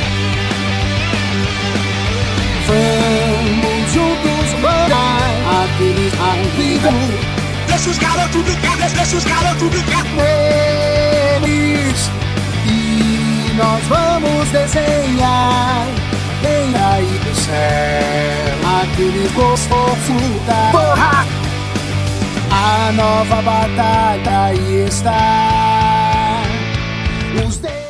[2.67, 5.29] Vamos juntos mandar
[5.63, 6.89] aquele ao vivo.
[7.69, 10.07] Deixa os garotos brincar, deixa os garotos brincar.
[11.37, 12.11] Eles
[12.67, 15.87] e nós vamos desenhar
[16.41, 21.27] bem aí do céu aquele gostoso da porra
[22.51, 24.55] A nova batalha
[24.89, 25.74] está.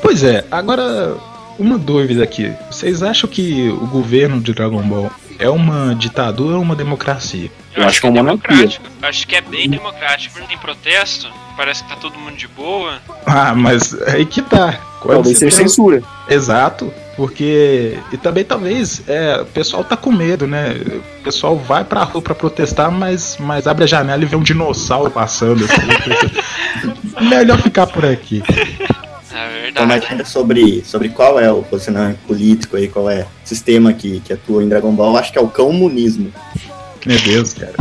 [0.04, 1.16] Pois é, agora
[1.58, 2.52] uma dúvida aqui.
[2.70, 7.50] Vocês acham que o governo de Dragon Ball é uma ditadura ou uma democracia?
[7.74, 8.50] Eu acho que é uma monarquia.
[8.54, 8.86] democrático.
[9.02, 10.38] Acho que é bem democrático.
[10.38, 12.98] Não tem protesto, parece que tá todo mundo de boa.
[13.24, 14.78] Ah, mas aí que tá.
[15.00, 16.02] Quando Talvez seja tem- censura.
[16.28, 17.98] Exato, porque.
[18.12, 20.76] E também talvez é, o pessoal tá com medo, né?
[21.18, 24.42] O pessoal vai pra rua pra protestar, mas, mas abre a janela e vê um
[24.42, 27.24] dinossauro passando assim.
[27.28, 28.42] Melhor ficar por aqui.
[29.34, 30.06] É Então, mas verdade.
[30.12, 34.32] ainda sobre, sobre qual é o posicionamento político aí, qual é o sistema que, que
[34.32, 36.32] atua em Dragon Ball, acho que é o comunismo.
[37.04, 37.74] Meu Deus, cara.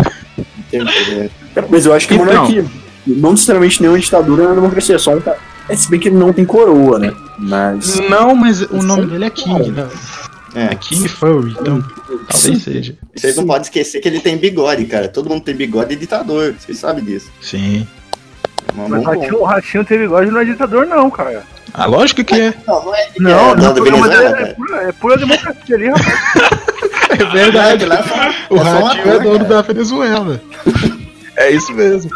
[1.69, 2.25] Mas eu acho que Então.
[2.25, 2.65] monarquia.
[3.05, 5.37] Não necessariamente nenhuma ditadura na democracia, só um cara.
[5.69, 7.13] É, se bem que ele não tem coroa, né?
[7.37, 7.99] Mas.
[8.09, 9.87] Não, mas o nome dele é King, né?
[10.55, 11.83] É É, King Furry, então
[12.29, 12.95] talvez seja.
[13.15, 15.07] vocês não podem esquecer que ele tem bigode, cara.
[15.07, 17.31] Todo mundo tem bigode e ditador, vocês sabem disso.
[17.41, 17.87] Sim.
[18.69, 21.43] É Mas ratinho, o ratinho tem bigode não é ditador, não, cara.
[21.73, 22.53] Ah, lógico que é.
[22.67, 24.55] Não, não é, Não, é, da programa dele Venezuela, é cara.
[24.55, 26.63] pura, é pura democracia ali, rapaz.
[27.13, 27.85] É verdade.
[27.85, 28.15] Lá é só-
[28.49, 29.49] O é Ratinho é dono cara.
[29.49, 30.41] da Venezuela.
[31.37, 32.09] É isso mesmo.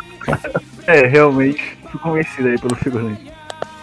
[0.88, 1.78] É, realmente.
[1.92, 3.32] Fui convencido aí pelo figurante.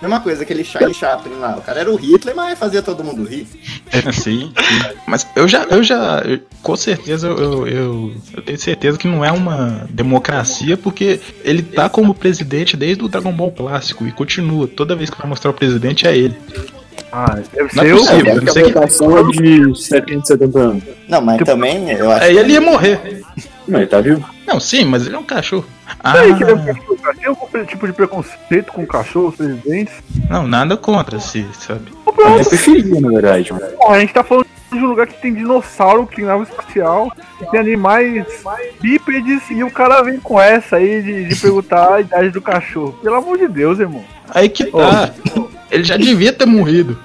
[0.05, 1.57] Mesma coisa, aquele Charlie Chaplin lá.
[1.57, 3.47] O cara era o Hitler, mas fazia todo mundo rir.
[3.91, 4.95] É, sim, sim.
[5.07, 9.25] Mas eu já, eu já, eu- com certeza, eu, eu, eu tenho certeza que não
[9.25, 14.67] é uma democracia, porque ele tá como presidente desde o Dragon Ball clássico e continua.
[14.69, 16.37] Toda vez que vai mostrar o presidente é ele.
[17.11, 17.97] Ah, deve Não é eu.
[17.99, 18.27] possível.
[18.33, 18.87] É, não sei que- é
[19.71, 20.83] de 170 anos.
[21.09, 23.23] Não, mas também eu acho Aí ele ia morrer.
[23.67, 24.25] Mas ele tá vivo.
[24.47, 25.65] Não, sim, mas ele é um cachorro.
[26.01, 27.15] Ah, Peraí, que é.
[27.15, 29.95] Tem algum tipo de preconceito com cachorros, presidentes?
[30.29, 31.93] não, nada contra, se sabe.
[32.07, 32.13] Eu
[32.45, 33.53] preferia, na verdade.
[33.53, 33.67] mano.
[33.89, 37.51] A gente tá falando de um lugar que tem dinossauro, que tem nave espacial, que
[37.51, 38.27] tem animais
[38.81, 42.99] bípedes, e o cara vem com essa aí de, de perguntar a idade do cachorro.
[43.03, 44.05] Pelo amor de Deus, irmão.
[44.31, 45.11] Aí que tá.
[45.71, 46.99] Ele já devia ter morrido.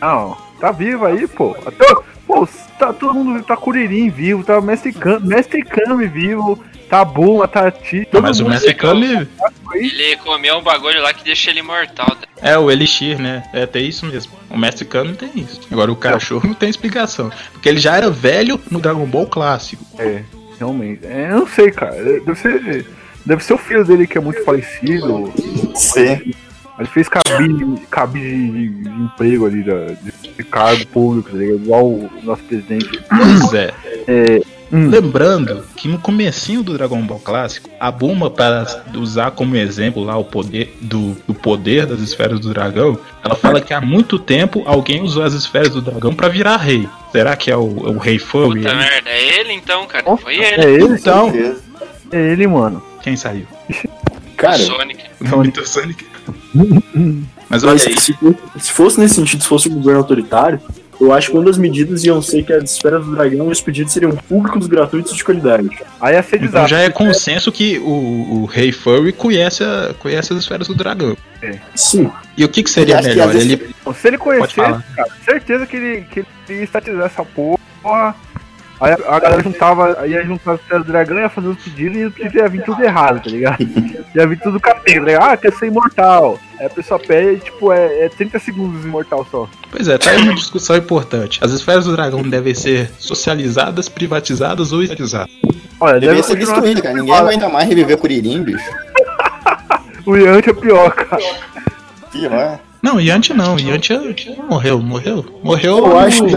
[0.00, 1.56] Não, tá vivo aí, pô.
[1.64, 1.86] Até,
[2.26, 7.04] pô, tá todo mundo vivo, tá Kuririn vivo, tá Mestre Kami, Mestre Kami vivo, tá
[7.04, 9.28] Buma, tá todo Mas o mundo Mestre Kami
[9.74, 12.16] Ele comeu um bagulho lá que deixa ele imortal.
[12.40, 13.42] é o Elixir, né?
[13.52, 14.32] É tem isso mesmo.
[14.50, 15.60] O Mestre Kami tem isso.
[15.70, 17.30] Agora o cachorro não tem explicação.
[17.52, 19.84] Porque ele já era velho no Dragon Ball clássico.
[19.98, 20.22] É,
[20.58, 21.04] realmente.
[21.04, 21.94] É, eu não sei, cara.
[21.94, 22.86] Deve ser.
[23.26, 25.32] Deve ser o filho dele que é muito falecido.
[25.74, 26.32] Sim.
[26.78, 31.62] Ele fez cabide, cabide de, de emprego ali, de, de cargo público, tá ligado?
[31.62, 33.00] Igual o nosso presidente.
[33.08, 33.72] Pois é.
[34.08, 34.42] É,
[34.74, 40.02] hum, Lembrando que no comecinho do Dragon Ball clássico, a Bulma, para usar como exemplo
[40.04, 44.18] lá o poder do, do poder das esferas do dragão, ela fala que há muito
[44.18, 46.88] tempo alguém usou as esferas do dragão para virar rei.
[47.12, 48.62] Será que é o, é o rei Furry?
[48.62, 50.16] Puta merda, é ele então, cara.
[50.16, 50.82] Foi é ele.
[50.84, 50.94] ele?
[50.94, 51.32] Então.
[52.10, 52.82] É ele, mano.
[53.02, 53.46] quem saiu?
[54.36, 55.04] Cara, Sonic.
[55.20, 56.04] Muito Sonic.
[57.48, 60.60] Mas olha mas aí, se, fosse- se fosse nesse sentido, se fosse um governo autoritário,
[61.00, 63.60] eu acho que uma das medidas iam ser que as esferas do dragão e os
[63.60, 65.68] pedidos seriam públicos, gratuitos e de qualidade.
[66.00, 66.70] Aí ia ser então desastre.
[66.70, 71.16] já é consenso que o, o rei Furry conhece, a- conhece as esferas do dragão.
[71.74, 72.10] Sim.
[72.36, 73.28] E o que, que seria que melhor?
[73.28, 74.82] vezes- Ele Se ele conhecesse, cara,
[75.24, 78.14] certeza que ele, que ele ia estatizar essa porra.
[78.84, 81.96] Aí a, a galera juntava, aí ia juntar o do dragão, ia fazer os pedidos
[81.96, 83.58] e os pedidos ia vir tudo errado, tá ligado?
[84.14, 85.32] ia vir tudo capeta, tá ligado?
[85.32, 86.38] Ah, quer ser imortal.
[86.60, 89.48] Aí a pessoa pede e, tipo, é, é 30 segundos imortal só.
[89.70, 91.40] Pois é, tá aí uma discussão importante.
[91.42, 95.32] As esferas do dragão devem ser socializadas, privatizadas ou estatizadas.
[95.80, 96.94] Olha, deve ser destruído, cara.
[96.94, 98.64] Ninguém aguenta mais reviver o Kuririn, bicho.
[100.06, 101.22] O Yanti é pior, cara.
[102.12, 102.60] Pior.
[102.84, 103.58] Não, Yanti não.
[103.58, 103.94] Yanti
[104.46, 105.24] morreu, morreu.
[105.42, 105.78] Morreu.
[105.78, 106.36] Eu acho que.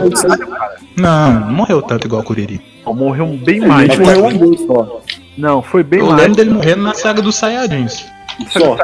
[0.95, 2.62] Não, não morreu tanto igual o Kuririn.
[2.86, 3.89] Ó, Morreu bem mais.
[3.89, 5.01] Ele morreu uma vez só.
[5.38, 6.21] Não, foi bem Eu mais.
[6.21, 8.05] lembro dele morrendo na saga dos Saiyajins.
[8.49, 8.77] Só.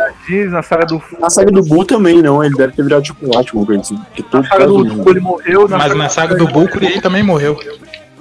[0.49, 2.43] Na saga do Na saga do Buu também, não.
[2.43, 3.95] Ele deve ter virado tipo um ótimo, coisa assim.
[3.95, 5.65] Porque todo na saga do Tubo ele morreu.
[5.69, 7.57] Na Mas na saga do Buu, o Kuririn também morreu.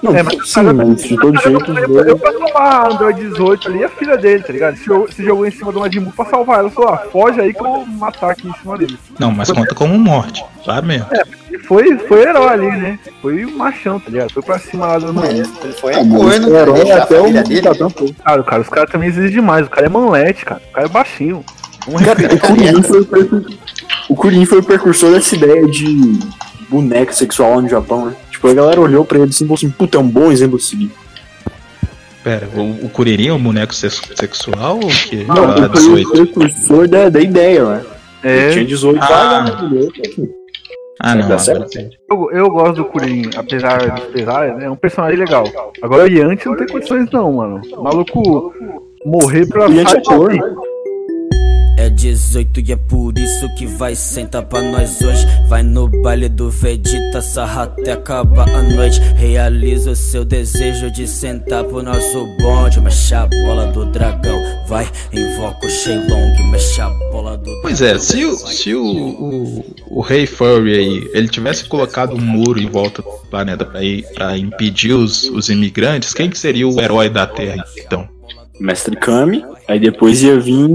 [0.02, 2.06] Não, É, mas- sim, mas de todo jeito, os Eu, dois.
[2.08, 4.76] eu pra tomar Android 18 ali, a filha dele, tá ligado?
[4.76, 7.40] Se, eu, se jogou em cima do Majin Buu pra salvar ela, só, ah, foge
[7.40, 8.98] aí que eu vou matar aqui em cima dele.
[9.20, 10.44] Não, mas conta como morte.
[10.64, 11.06] Claro mesmo.
[11.52, 12.98] E foi, foi herói ali, né?
[13.20, 14.32] Foi um machão, tá ligado?
[14.32, 15.48] Foi pra cima lá das mulheres.
[15.62, 16.62] Ele foi Ah, corno, cara.
[16.62, 17.46] herói a até o.
[17.46, 18.12] Cidadão foi.
[18.24, 19.66] Cara, cara, os caras também exigem demais.
[19.66, 20.60] O cara é manlete, cara.
[20.68, 21.44] O cara é baixinho.
[21.88, 23.52] Um Cara, o Kuririn foi o precursor.
[24.08, 26.18] O Kuririn foi o precursor dessa ideia de
[26.68, 28.14] boneco sexual lá no Japão, né?
[28.42, 30.56] Tipo, a galera olhou pra ele assim e falou assim, puta, é um bom exemplo
[30.56, 30.90] a seguir.
[32.24, 35.24] Pera, o, o Kuririn é um boneco sex- sexual ou o quê?
[35.28, 36.08] Não, Ah, ele foi 18.
[36.08, 37.82] o precursor da, da ideia, né?
[38.24, 39.06] Ele tinha É, 18 Ah.
[39.06, 39.88] vagas, né?
[41.00, 41.20] Ah, não.
[41.20, 41.66] Dá agora certo?
[41.66, 41.96] entendi.
[42.10, 45.44] eu, eu gosto do Kuririn, apesar de pesar, é um personagem legal.
[45.80, 47.60] Agora o Yanti não tem condições não, mano.
[47.76, 48.52] O maluco
[49.04, 50.38] morrer pra Ele é sair ator, né?
[51.82, 55.26] É 18 e é por isso que vai sentar pra nós hoje.
[55.48, 59.00] Vai no baile do Vegeta, sarra até acabar a noite.
[59.16, 62.80] Realiza o seu desejo de sentar pro nosso bonde.
[62.80, 66.50] Mexe a bola do dragão, vai, invoca o Shenlong.
[66.52, 71.10] Mexe a bola do Pois é, se, o, se o, o, o Rei Furry aí,
[71.12, 75.48] ele tivesse colocado um muro em volta do planeta pra, ir, pra impedir os, os
[75.48, 78.08] imigrantes, quem que seria o herói da Terra, então?
[78.60, 80.68] Mestre Kami, aí depois ia vir,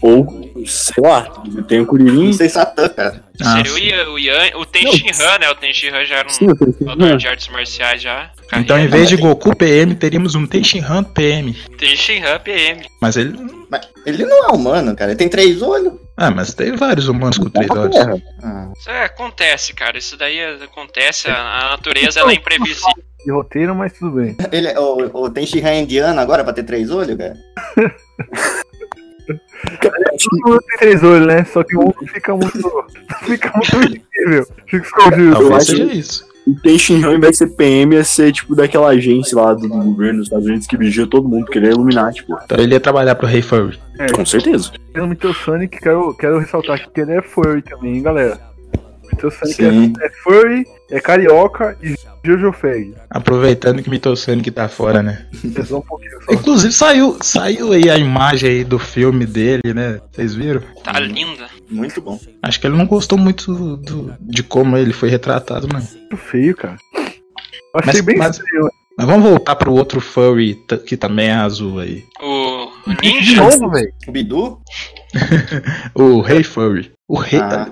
[0.00, 1.22] ou, sei lá,
[1.68, 2.32] tem o Não Kuririn.
[2.32, 3.22] sei Satã, cara.
[3.40, 5.50] Ah, Seria o Yan, o, Yan, o Ten Shinhan, né?
[5.50, 7.16] O Ten Shinhan já era Sim, um lutador né?
[7.16, 8.30] de artes marciais já.
[8.54, 11.54] Então, em vez de Goku PM, teríamos um Tenshinhan PM.
[11.78, 12.86] Ten Shinhan PM.
[13.00, 13.36] Mas ele.
[13.70, 15.12] Mas ele não é humano, cara.
[15.12, 15.94] Ele tem três olhos.
[16.16, 17.96] Ah, mas tem vários humanos com três Tá olhos.
[17.96, 18.22] Terra.
[18.42, 19.96] Ah, Isso é, acontece, cara.
[19.96, 21.30] Isso daí é- acontece.
[21.30, 21.34] A,
[21.66, 22.92] a natureza ela é imprevisível.
[23.24, 24.36] De roteiro, mas tudo bem.
[24.52, 27.34] ele, é- o, o, tem Shihan indiano agora pra ter três olhos, cara?
[29.80, 31.44] Todo mundo tem três olhos, né?
[31.44, 32.84] Só que um fica muito.
[33.24, 34.46] fica muito visível.
[34.66, 35.42] Fica escondido.
[35.42, 36.32] Eu acho seja que- isso.
[36.44, 39.60] O Ten Shinhan, ao invés de ser PM, ia ser tipo daquela agência lá do,
[39.60, 42.36] do governo dos Estados Unidos que vigia todo mundo, porque ele é Illuminati, pô.
[42.44, 43.78] Então ele ia trabalhar pro Rei Furry.
[44.12, 44.72] Com certeza.
[44.96, 48.40] O Meteor Sonic, quero, quero ressaltar aqui que ele é furry também, hein, galera.
[49.04, 49.92] O Meteor Sonic Sim.
[50.00, 52.94] é, é furry, é carioca e Jojo Fag.
[53.10, 55.26] Aproveitando que Mitosonic tá fora, né?
[55.66, 56.32] Só um pouquinho só.
[56.32, 60.00] Inclusive saiu, saiu aí a imagem aí do filme dele, né?
[60.12, 60.62] Vocês viram?
[60.84, 61.46] Tá linda.
[61.68, 62.20] Muito bom.
[62.42, 65.80] Acho que ele não gostou muito do- de como ele foi retratado, não.
[65.80, 66.76] Muito feio, cara.
[66.94, 68.68] Eu achei Mas- bem mas- feio.
[68.98, 70.54] Mas vamos voltar pro outro furry
[70.86, 72.04] que também é azul aí.
[72.22, 73.42] O, o De Ninja.
[73.42, 73.90] novo, velho.
[74.06, 74.60] O Bidu?
[75.94, 76.92] O Rei Furry.
[77.08, 77.40] O Rei.
[77.40, 77.68] Ah.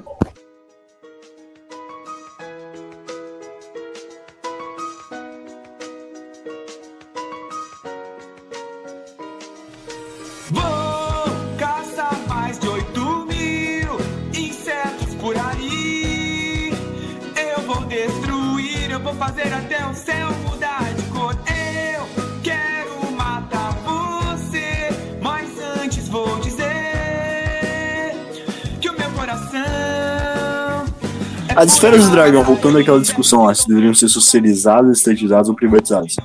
[19.42, 21.34] Fazer até o céu mudar de cor.
[21.94, 22.06] Eu
[22.42, 24.88] quero matar você,
[25.22, 25.48] mas
[25.82, 26.66] antes vou dizer
[28.80, 29.60] que o meu coração.
[31.48, 35.54] é As esferas do dragão, voltando àquela discussão lá, se deveriam ser socializadas, estatizadas ou
[35.54, 36.16] privatizadas.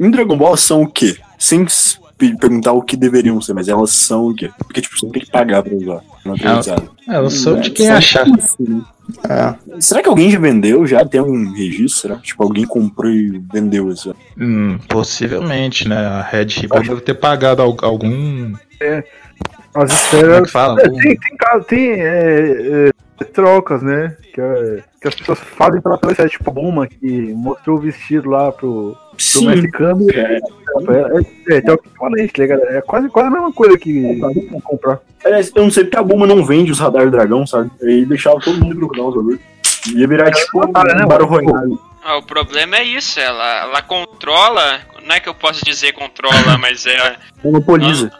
[0.00, 1.16] Em Dragon Ball são o quê?
[1.38, 2.01] Sem s- pe-
[2.38, 4.50] perguntar o que deveriam ser, mas elas são o quê?
[4.58, 6.00] Porque, tipo, você não tem que pagar pra usar.
[6.24, 7.14] Não é.
[7.14, 8.26] É, eu sou de quem Sabe achar.
[8.28, 8.82] assim?
[9.28, 10.86] Ah, Será que alguém já vendeu?
[10.86, 12.00] Já tem um registro?
[12.00, 14.14] Será que tipo, alguém comprou e vendeu isso?
[14.38, 15.96] Hum, possivelmente, né?
[15.96, 18.52] A Red Ribbon deve ter pagado al- algum.
[18.52, 20.42] As Como é esferas.
[20.46, 20.80] que fala?
[20.80, 24.16] É, Algum- tem, tem, caso- tem é, é, trocas, né?
[24.32, 28.30] Que, é- que as pessoas fazem pela televisão, tipo a Buma, que mostrou o vestido
[28.30, 28.96] lá pro,
[29.32, 29.44] pro.
[29.44, 30.06] Mestre Kami.
[30.14, 30.38] É.
[30.38, 32.62] É, é, é, o equivalente, tá ligado?
[32.62, 34.20] É quase, quase a mesma coisa que
[34.62, 35.00] comprar.
[35.24, 37.70] Aliás, eu não sei porque a Buma não vende os radar dragão, sabe?
[37.82, 39.40] Aí deixava todo mundo procurar os bagulhos.
[39.94, 41.28] Ia virar tipo um né, Battle?
[41.28, 41.78] Royale.
[42.04, 44.80] Ah, o problema é isso, ela, ela controla.
[45.06, 47.16] Não é que eu posso dizer controla, mas é.
[47.44, 48.10] Monopoliza.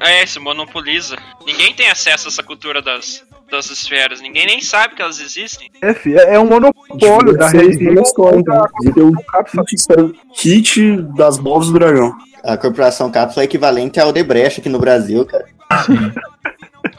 [0.00, 1.16] É, se monopoliza.
[1.46, 4.20] Ninguém tem acesso a essa cultura das, das esferas.
[4.22, 5.70] Ninguém nem sabe que elas existem.
[5.82, 8.66] É, fi, é, é um monopólio da Vocês Red não Ribbon escolhem, contra então.
[8.80, 9.64] Devia ter o a Capsa.
[10.38, 12.16] hit das bolas do dragão.
[12.44, 15.46] a corporação Cápsula é equivalente ao Odebrecht aqui no Brasil, cara.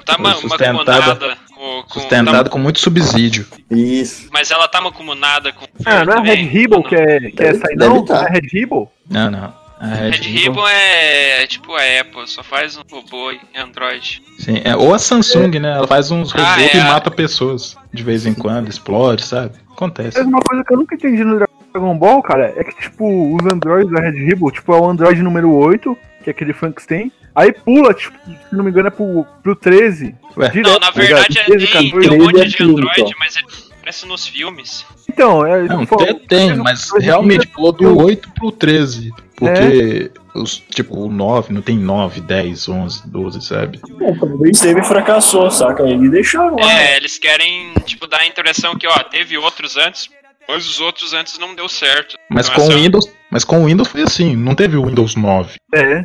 [0.05, 1.83] Tá ma- Sustentada- mancomunada com.
[1.83, 3.45] com Sustentado tá- com muito subsídio.
[3.69, 4.29] Isso.
[4.31, 5.65] mas ela tá mancomunada com.
[5.85, 6.35] Ah, não é a Red?
[6.43, 8.05] Ribbon que é, que é essa não?
[8.05, 8.15] tá.
[8.15, 8.91] Não é a Red Ribbon?
[9.09, 9.53] Não, não.
[9.79, 14.23] A Red, Red Ribbon é, é tipo a Apple, só faz um robô e Android.
[14.39, 15.69] Sim, é, ou a Samsung, né?
[15.71, 16.77] Ela faz uns Ah, robôs é.
[16.77, 19.51] e mata pessoas de vez em quando, explode, sabe?
[19.71, 20.17] Acontece.
[20.17, 21.37] Mas uma coisa que eu nunca entendi no
[21.71, 25.21] Dragon Ball, cara, é que, tipo, os androids da Red Ribbon, tipo, é o Android
[25.21, 29.25] número 8, que é aquele Frankenstein, aí pula, tipo, se não me engano, é pro,
[29.41, 30.15] pro 13.
[30.35, 30.49] Ué.
[30.49, 32.09] direto, Não, na verdade é, 13, tem, 14.
[32.09, 33.11] tem um monte é de Android, então.
[33.19, 33.45] mas ele
[33.79, 34.85] aparece nos filmes.
[35.09, 35.63] Então, é.
[35.63, 39.11] Não, tipo, tem, tem, mas realmente pulou do 8 pro 13.
[39.37, 43.79] Porque, os, tipo, o 9 não tem 9, 10, 11, 12, sabe?
[44.01, 45.83] É, talvez teve e fracassou, saca?
[45.83, 46.71] Aí deixaram lá.
[46.71, 50.09] É, eles querem, tipo, dar a impressão que, ó, teve outros antes,
[50.47, 52.15] mas os outros antes não deu certo.
[52.29, 54.85] Mas Então, com o essa- Windows, mas com o Windows foi assim, não teve o
[54.85, 55.55] Windows 9.
[55.73, 56.03] É.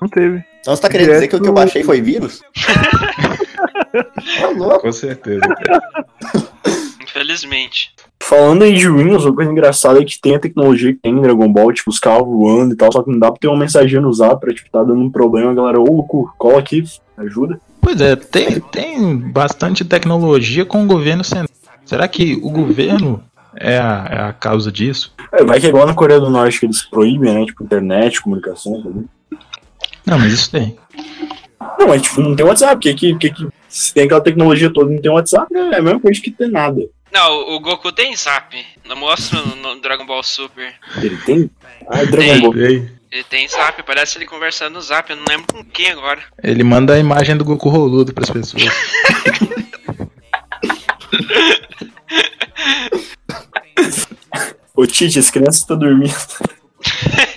[0.00, 0.44] Não teve.
[0.62, 2.40] Então você tá querendo dizer que o que eu baixei foi vírus?
[4.40, 4.80] Tá louco.
[4.80, 5.42] Com certeza.
[7.02, 7.92] Infelizmente.
[8.22, 11.20] Falando aí de Windows, uma coisa engraçada é que tem a tecnologia que tem em
[11.20, 13.58] Dragon Ball, tipo, os carros voando e tal, só que não dá pra ter uma
[13.58, 16.82] mensageria no zap pra, tipo, tá dando um problema, a galera, ô, Goku, cola aqui,
[17.18, 17.60] ajuda.
[17.82, 21.48] Pois é, tem, tem bastante tecnologia com o governo central.
[21.84, 23.22] Será que o governo
[23.56, 25.12] é a, é a causa disso?
[25.32, 28.22] É, vai que é igual na Coreia do Norte que eles proíbem, né, tipo, internet,
[28.22, 29.08] comunicação, tá ligado?
[30.06, 30.76] Não, mas isso tem.
[31.78, 32.80] Não, mas tipo, não tem WhatsApp.
[32.80, 35.82] Que, que, que, que, se tem aquela tecnologia toda e não tem WhatsApp, é a
[35.82, 36.80] mesma coisa que ter nada.
[37.12, 38.56] Não, o Goku tem zap.
[38.86, 40.74] Não mostra no, no Dragon Ball Super.
[40.96, 41.50] Ele tem?
[41.88, 42.40] Ah, é Dragon Tem.
[42.40, 42.54] Ball.
[43.12, 46.22] Ele tem zap, parece ele conversando no zap, eu não lembro com quem agora.
[46.42, 48.62] Ele manda a imagem do Goku roludo pras pessoas.
[54.74, 56.14] Ô Tite, as crianças estão dormindo.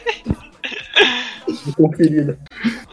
[1.74, 2.38] Conferida.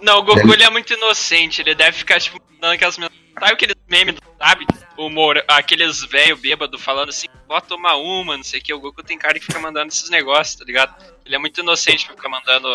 [0.02, 2.98] Não, o Goku ele é muito inocente, ele deve ficar, tipo, dando aquelas.
[2.98, 3.08] men-
[3.38, 4.66] Sabe aqueles memes, sabe?
[4.96, 8.74] O Moura, aqueles velho bêbado falando assim, bota tomar uma, não sei o que.
[8.74, 10.94] O Goku tem cara que fica mandando esses negócios, tá ligado?
[11.24, 12.68] Ele é muito inocente pra ficar mandando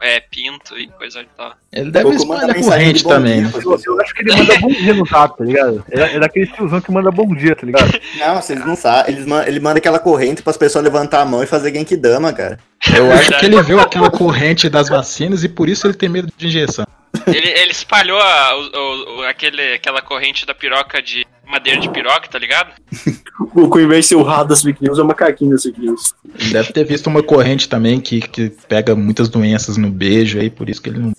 [0.00, 1.54] é, pinto e coisa e tal.
[1.72, 3.52] Ele deve Goku manda espalhar mensagem corrente de bom também, dia né?
[3.64, 5.84] Eu, eu acho que ele manda bom dia no zap, tá ligado?
[5.90, 8.00] É, é daquele tiozão que manda bom dia, tá ligado?
[8.18, 9.14] Não, vocês não sabem.
[9.14, 12.58] Eles man- ele manda aquela corrente pras pessoas levantar a mão e fazer Genkidama, cara.
[12.96, 16.32] Eu acho que ele viu aquela corrente das vacinas e por isso ele tem medo
[16.36, 16.84] de injeção.
[17.26, 22.28] Ele, ele espalhou a- o- o- aquele, aquela corrente da piroca de madeira de piroca,
[22.28, 22.72] tá ligado?
[23.54, 26.14] O invés de ser o rato das fake news, é o macaquinho das fake news.
[26.38, 30.48] Ele deve ter visto uma corrente também que, que pega muitas doenças no beijo aí,
[30.48, 31.12] por isso que ele não.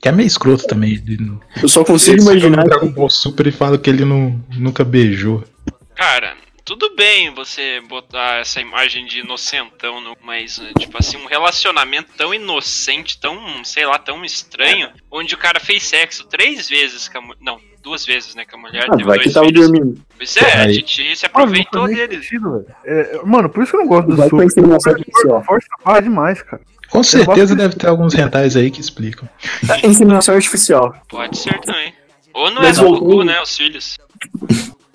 [0.00, 0.92] Que é meio escroto também.
[0.92, 1.40] Ele não...
[1.60, 2.64] Eu só consigo Ele imaginar.
[2.64, 5.42] Dragon Ball Super e fala que ele não, nunca beijou.
[5.94, 11.26] Cara, tudo bem você botar essa imagem de inocentão, no- mas, eh, tipo assim, um
[11.26, 17.08] relacionamento tão inocente, tão, sei lá, tão estranho, onde o cara fez sexo três vezes
[17.08, 17.38] com a mulher.
[17.40, 18.86] Não, duas vezes, né, com a mulher.
[18.88, 19.68] Ah, teve vai que dois tava filhos.
[19.70, 20.00] dormindo.
[20.16, 20.72] Pois é, a Aí.
[20.74, 22.22] gente se não aproveitou faz nem dele.
[22.22, 22.66] sentido, velho.
[22.84, 25.44] É, mano, por isso que eu não gosto do Vai artificial.
[25.44, 26.62] Força a barra demais, cara.
[26.90, 29.28] Com certeza deve ter alguns rentais aí que explicam.
[29.82, 30.94] É inseminação artificial.
[31.08, 31.92] Pode ser também.
[32.32, 33.98] Ou não Mas é do Goku, né, os filhos.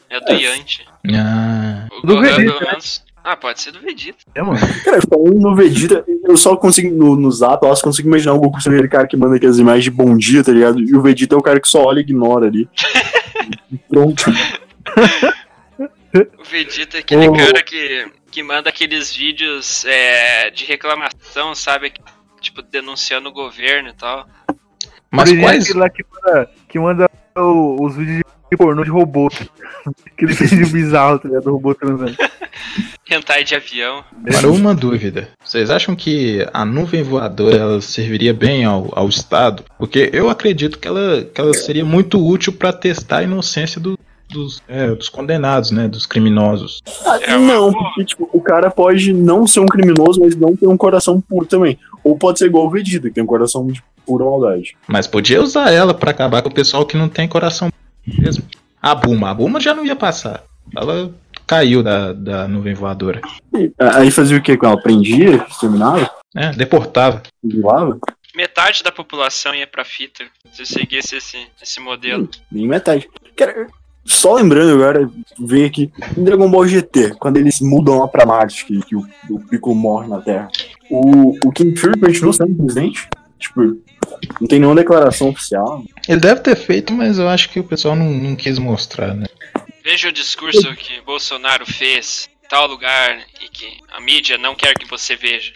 [0.09, 0.85] É do Yanti.
[1.15, 2.67] Ah, O Vegeta, pelo né?
[2.67, 3.03] menos.
[3.31, 4.17] Ah, pode ser do Vegeta.
[4.33, 4.59] É, mano.
[4.83, 8.39] Cara, falando no Vegeta, eu só consigo, no, no Zap, eu só consigo imaginar o
[8.39, 10.79] Goku sendo aquele cara que manda aquelas imagens de bom dia, tá ligado?
[10.79, 12.67] E o Vegeta é o cara que só olha e ignora ali.
[13.71, 14.23] E Pronto.
[16.39, 17.33] O Vegeta é aquele Ô.
[17.33, 21.93] cara que, que manda aqueles vídeos é, de reclamação, sabe?
[22.41, 24.27] Tipo, denunciando o governo e tal.
[25.11, 25.63] mas Ele é quais.
[25.65, 29.29] aquele lá que manda, que manda o- os vídeos de pornô de robô.
[30.11, 31.43] Aquele vídeo bizarro, tá ligado?
[31.45, 32.15] Do robô transando.
[33.09, 34.03] Hentai de avião.
[34.31, 39.63] Para uma dúvida, vocês acham que a nuvem voadora ela serviria bem ao, ao Estado?
[39.77, 43.97] Porque eu acredito que ela, que ela seria muito útil para testar a inocência do-
[44.29, 45.87] dos, é, dos condenados, né?
[45.87, 46.81] Dos criminosos.
[47.03, 50.67] Ah, É não, porque tipo, o cara pode não ser um criminoso, mas não ter
[50.67, 51.79] um coração puro também.
[52.03, 54.75] Ou pode ser igual o Vegeta, que tem um coração de pura maldade.
[54.87, 57.71] Mas podia usar ela para acabar com o pessoal que não tem coração
[58.05, 58.43] mesmo.
[58.79, 60.43] A Buma, a Buma já não ia passar.
[60.77, 61.11] Ela
[61.49, 63.19] caiu da, da nuvem voadora.
[63.57, 64.79] E, a- aí fazia o quê com ela?
[64.79, 67.23] Prendia, exterminava, É, deportava.
[67.43, 67.97] doava?
[68.35, 70.23] Metade da população ia pra fita
[70.53, 72.29] se seguisse esse, esse modelo.
[72.51, 73.09] Nem metade.
[73.35, 73.65] Cara,
[74.05, 78.65] só lembrando agora, ver aqui, em Dragon Ball GT, quando eles mudam lá pra Marte,
[78.65, 80.47] que, que o, o Piccolo morre na Terra,
[80.91, 83.07] o, o King Fury continua sendo presidente?
[83.39, 83.61] Tipo,
[84.39, 85.83] não tem nenhuma declaração oficial.
[86.07, 89.25] Ele deve ter feito, mas eu acho que o pessoal não, não quis mostrar, né?
[89.89, 94.75] Veja o discurso que Bolsonaro fez em tal lugar e que a mídia não quer
[94.75, 95.51] que você veja.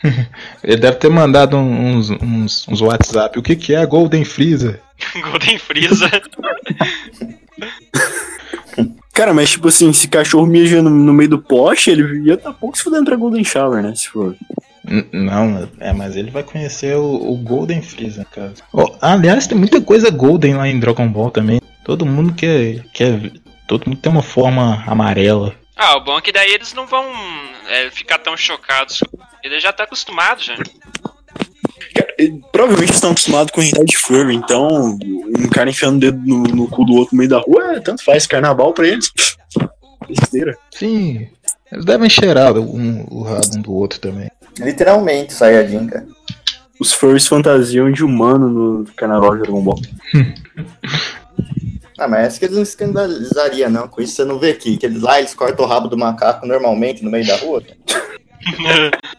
[0.64, 3.38] Ele deve ter mandado uns, uns, uns WhatsApp.
[3.38, 4.80] O que, que é Golden Freezer?
[5.22, 6.10] Golden Freeza.
[9.12, 12.54] Cara, mas tipo assim, se cachorro mija no, no meio do poste, ele ia tá
[12.54, 13.94] pouco se fudendo pra Golden Shower, né?
[13.94, 14.34] Se for.
[15.12, 18.54] Não, é, mas ele vai conhecer o, o Golden Freezer, cara.
[18.72, 21.60] Ó, aliás, tem muita coisa Golden lá em Dragon Ball também.
[21.84, 23.32] Todo mundo quer, quer.
[23.68, 25.54] Todo mundo tem uma forma amarela.
[25.76, 27.04] Ah, o bom é que daí eles não vão
[27.68, 29.00] é, ficar tão chocados.
[29.42, 30.56] Ele já tá acostumado já.
[30.56, 32.14] Cara,
[32.50, 34.98] provavelmente estão acostumados com hentai de furry, então
[35.38, 37.80] um cara enfiando o dedo no, no cu do outro no meio da rua, é,
[37.80, 39.12] tanto faz, carnaval pra eles.
[40.08, 40.56] Besteira.
[40.70, 41.28] Sim,
[41.70, 44.30] eles devem cheirar um, o rabo um do outro também.
[44.58, 46.06] Literalmente, Saiyajin, cara.
[46.80, 49.80] Os furries fantasiam de humano no carnaval de Dragon Ball.
[51.96, 53.88] Ah, mas essa que eles não escandalizariam, não.
[53.88, 54.76] Com isso você não vê aqui.
[54.76, 57.62] Que eles lá, eles cortam o rabo do macaco normalmente no meio da rua.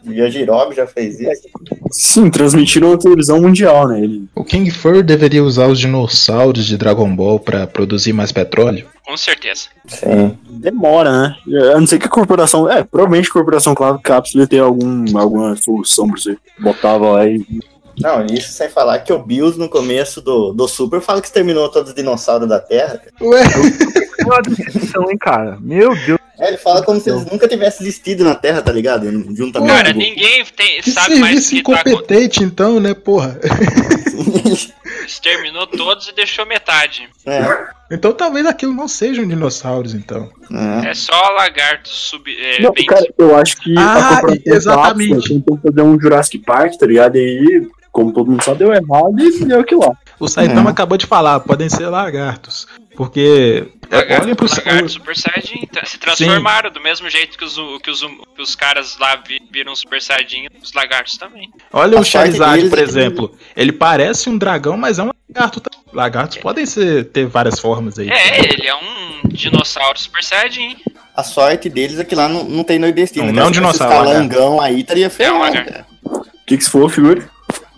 [0.04, 0.30] E a
[0.76, 1.50] já fez isso.
[1.92, 4.02] Sim, transmitiram na televisão mundial, né?
[4.02, 4.26] Ele...
[4.36, 8.86] O King Fur deveria usar os dinossauros de Dragon Ball pra produzir mais petróleo?
[9.06, 9.70] Com certeza.
[9.88, 10.38] Sim.
[10.48, 11.36] Demora, né?
[11.74, 12.70] A não ser que a corporação.
[12.70, 14.00] É, provavelmente a corporação Claro
[14.48, 16.38] ter algum, alguma solução pra você.
[16.60, 17.44] Botava lá e
[18.00, 21.70] Não, isso sem falar que o Bills no começo do, do Super fala que exterminou
[21.70, 23.02] todos os dinossauros da Terra.
[23.22, 23.44] Ué.
[24.26, 25.58] Uma decepção, hein, cara.
[25.62, 26.20] Meu Deus.
[26.38, 29.06] É, ele fala como se eles nunca tivessem existido na Terra, tá ligado?
[29.36, 33.40] Juntamente Cara, com ninguém tem, Que sabe mais que tá incompetente, então, né, porra?
[35.06, 37.08] Exterminou todos e deixou metade.
[37.26, 37.42] É.
[37.92, 40.30] Então talvez aquilo não sejam dinossauros, então.
[40.84, 40.90] É.
[40.90, 42.30] É só lagartos sub.
[42.36, 45.30] É, Não, bem cara, eu acho que Ah, a comparação exatamente.
[45.30, 47.18] tentou fazer um Jurassic Park, tá ligado?
[47.18, 49.92] E aí, como todo mundo sabe, deu errado e deu aquilo lá.
[50.20, 50.74] O Saitama É.
[50.74, 52.68] acabou de falar, podem ser lagartos.
[52.96, 53.68] Porque.
[53.90, 54.48] é, Lagarto, olhem pro.
[54.50, 58.56] lagarto Super Saiyajin tra- se transformaram do mesmo jeito que os, que os, que os
[58.56, 61.50] caras lá vi- viram Super Saiyajin, os lagartos também.
[61.72, 63.38] Olha A o Charizard, deles por é que- exemplo.
[63.56, 65.60] Ele parece um dragão, mas é um lagarto.
[65.62, 65.70] tá?
[65.94, 68.10] Lagartos podem ser, ter várias formas aí.
[68.10, 70.78] É, ele é um dinossauro Super Saiyajin.
[71.16, 73.26] A sorte deles é que lá não, não tem nordestino.
[73.28, 73.42] Não, né?
[73.42, 75.72] não Se fosse dinossauro, Calangão aí estaria ferrado, lagarto.
[75.72, 75.86] cara.
[76.06, 77.30] O que, que se for, figura?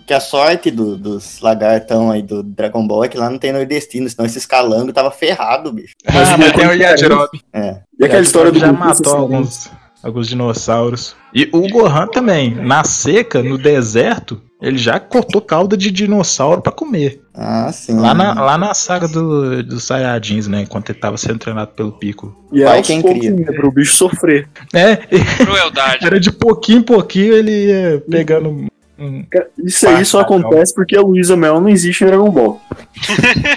[0.08, 3.52] Que a sorte do- dos lagartão aí do Dragon Ball é que lá não tem
[3.52, 5.94] nordestino, senão esse calango tava ferrado, bicho.
[6.08, 7.42] Ah, mas tem o Yajirobe.
[7.52, 7.80] É.
[8.00, 9.70] E aquela história do já Goku matou alguns,
[10.02, 11.14] alguns dinossauros.
[11.34, 16.72] E o Gohan também, na seca, no deserto, ele já cortou cauda de dinossauro pra
[16.72, 17.20] comer.
[17.34, 17.98] Ah, sim.
[17.98, 20.62] Lá na, lá na saga do, dos Saiyajins, né?
[20.62, 22.34] Enquanto ele tava sendo treinado pelo Piccolo.
[22.50, 23.32] E é quem cria.
[23.34, 23.52] cria.
[23.52, 24.48] Pro bicho sofrer.
[24.72, 24.96] É,
[25.44, 26.06] Crueldade.
[26.06, 28.66] era de pouquinho em pouquinho ele ia pegando.
[28.98, 32.60] Um- Cara, Isso aí só acontece porque a Luísa Mel não existe em Dragon Ball.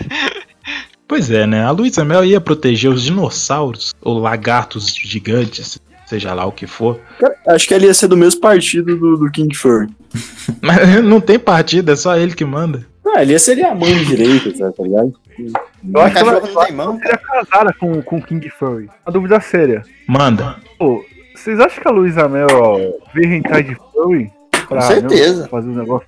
[1.07, 1.63] Pois é, né?
[1.65, 7.01] A Luísa Mel ia proteger os dinossauros, ou lagartos gigantes, seja lá o que for.
[7.19, 9.89] Cara, acho que ela ia ser do mesmo partido do, do King Fury.
[10.61, 12.85] Mas não tem partida, é só ele que manda.
[13.05, 15.13] Ah, ele ia ser a mãe direita, tá tá ligado?
[15.37, 18.89] Eu acho que ela, cachorro não tem mão, ela seria casada com, com King Fury.
[19.05, 19.81] Uma dúvida séria.
[20.07, 20.55] Manda.
[20.79, 21.03] Pô,
[21.35, 22.77] vocês acham que a Luísa Mel ó,
[23.13, 24.31] vê hentai de Fury?
[24.75, 25.43] Com certeza.
[25.43, 26.07] né, fazer um negócio.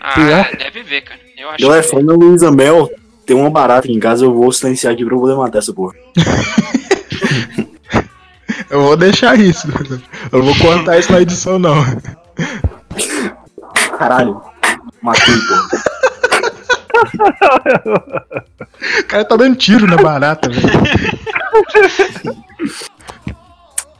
[0.00, 1.20] Ah, deve ver, cara.
[1.36, 2.90] Eu acho Galera, que falando da Luísa Mel,
[3.26, 5.72] tem uma barata aqui em casa, eu vou silenciar aqui pra eu poder matar essa
[5.72, 5.94] porra.
[8.68, 9.66] Eu vou deixar isso.
[10.30, 11.74] Eu não vou cortar isso na edição, não.
[13.98, 14.40] Caralho.
[15.02, 15.68] Matei, porra.
[19.00, 20.70] O cara tá dando tiro na barata, velho.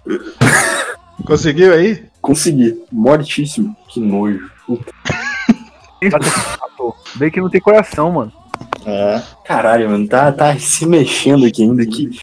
[1.30, 2.04] Conseguiu aí?
[2.20, 2.82] Consegui.
[2.90, 3.76] Mortíssimo.
[3.88, 4.50] Que nojo.
[4.66, 4.92] Puta.
[7.14, 8.32] Bem que não tem coração, mano.
[8.84, 9.22] É.
[9.44, 11.86] Caralho, mano, tá, tá se mexendo aqui ainda.
[11.86, 12.18] Que...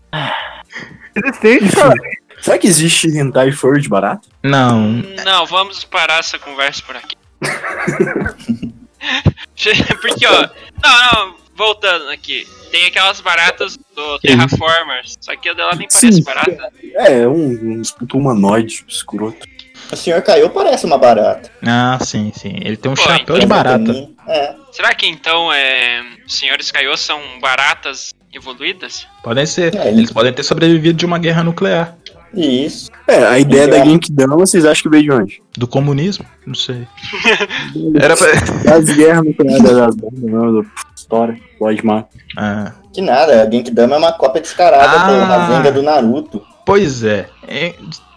[1.15, 1.93] Existente, cara.
[2.41, 4.27] Será que existe hentai furry de barata?
[4.43, 5.01] Não.
[5.23, 7.15] Não, vamos parar essa conversa por aqui.
[10.01, 10.49] Porque, ó.
[10.83, 12.47] Não, não, voltando aqui.
[12.71, 15.15] Tem aquelas baratas do Terraformers.
[15.19, 16.23] Só que a dela nem parece Sim.
[16.23, 16.71] barata.
[16.95, 19.47] É, um, um puto humanoide escroto.
[19.91, 21.49] O senhor caiu parece uma barata.
[21.65, 22.55] Ah, sim, sim.
[22.61, 24.09] Ele tem um Pô, chapéu então de barata.
[24.27, 24.55] É.
[24.71, 29.07] Será que então é, os senhores Kaiô são baratas evoluídas?
[29.23, 29.73] Podem ser.
[29.75, 31.97] É, Eles podem ter sobrevivido de uma guerra nuclear.
[32.33, 32.91] Isso.
[33.07, 33.67] É, a ideia É.
[33.67, 35.41] da Genkidama, vocês acham que veio de onde?
[35.57, 36.25] Do comunismo?
[36.45, 36.85] Não sei.
[37.99, 38.27] Era pra...
[38.65, 40.65] Das guerras nucleares das bombas,
[41.07, 41.37] história.
[41.57, 42.09] Pode matar.
[42.37, 45.07] Ah, Que nada, a Genkidama é uma cópia descarada Ah.
[45.07, 46.43] do Rasengan do Naruto.
[46.65, 47.27] pois é.
[47.47, 47.73] É,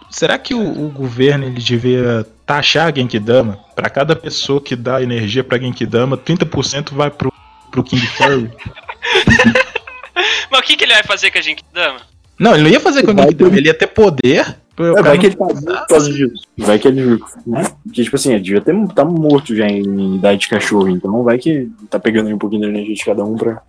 [0.09, 3.57] Será que o, o governo ele devia taxar a Genkidama?
[3.73, 7.31] Pra cada pessoa que dá energia pra Genkidama, 30% vai pro,
[7.71, 8.51] pro King Furry.
[10.51, 11.99] Mas o que, que ele vai fazer com a Genkidama?
[12.37, 14.57] Não, ele não ia fazer com a Genkidama, ele ia ter poder.
[14.77, 16.43] É, vai não- que ele tá vivo por causa disso.
[16.57, 17.19] Vai que ele.
[17.45, 17.63] Né?
[17.85, 21.37] Porque, tipo assim, ele devia ter, tá morto já em idade de cachorro, então vai
[21.37, 23.61] que tá pegando aí um pouquinho da energia de cada um pra.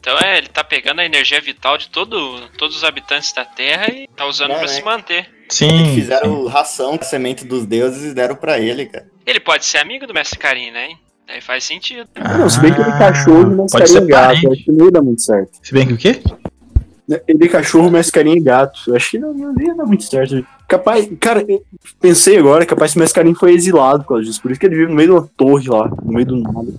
[0.00, 3.88] Então é, ele tá pegando a energia vital de todo, todos os habitantes da Terra
[3.92, 4.68] e tá usando É, pra né?
[4.68, 5.28] se manter.
[5.48, 5.94] Sim.
[5.94, 9.06] Fizeram ração com a semente dos deuses e deram pra ele, cara.
[9.24, 10.90] Ele pode ser amigo do Mestre Karim, né?
[11.26, 12.08] Daí faz sentido.
[12.14, 14.52] Ah, não, se bem que ele é cachorro, mas pode carinha ser é gato.
[14.52, 15.50] acho que não ia dar muito certo.
[15.60, 16.20] Se bem que o quê?
[17.28, 18.80] Ele é cachorro, mas carinha é gato.
[18.88, 20.44] Eu acho que não, não ia dar muito certo.
[20.66, 21.62] Capaz, cara, eu
[22.00, 24.42] pensei agora, capaz que o Mescarim foi exilado por causa disso.
[24.42, 26.72] Por isso que ele vive no meio de uma torre lá, no meio do nada.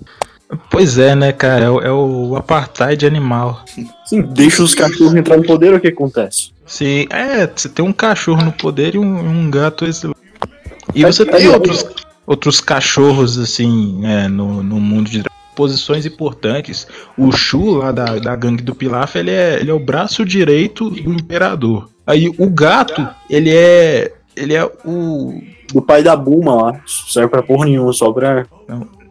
[0.70, 1.66] Pois é, né, cara?
[1.66, 3.64] É o, é o apartheid animal.
[4.04, 6.50] Sim, deixa os cachorros entrar no poder, o que acontece?
[6.66, 10.18] Se, é, você tem um cachorro no poder e um, um gato exilado.
[10.94, 11.86] E você tem outros,
[12.26, 15.22] outros cachorros, assim, né, no, no mundo de
[15.58, 16.86] posições importantes.
[17.16, 20.88] O Shu, lá da, da gangue do Pilaf, ele é, ele é o braço direito
[20.88, 21.90] do imperador.
[22.06, 24.12] Aí o gato, ele é.
[24.36, 25.42] Ele é o.
[25.74, 26.80] Do pai da Buma lá.
[26.86, 28.46] Serve pra porra nenhuma, só pra.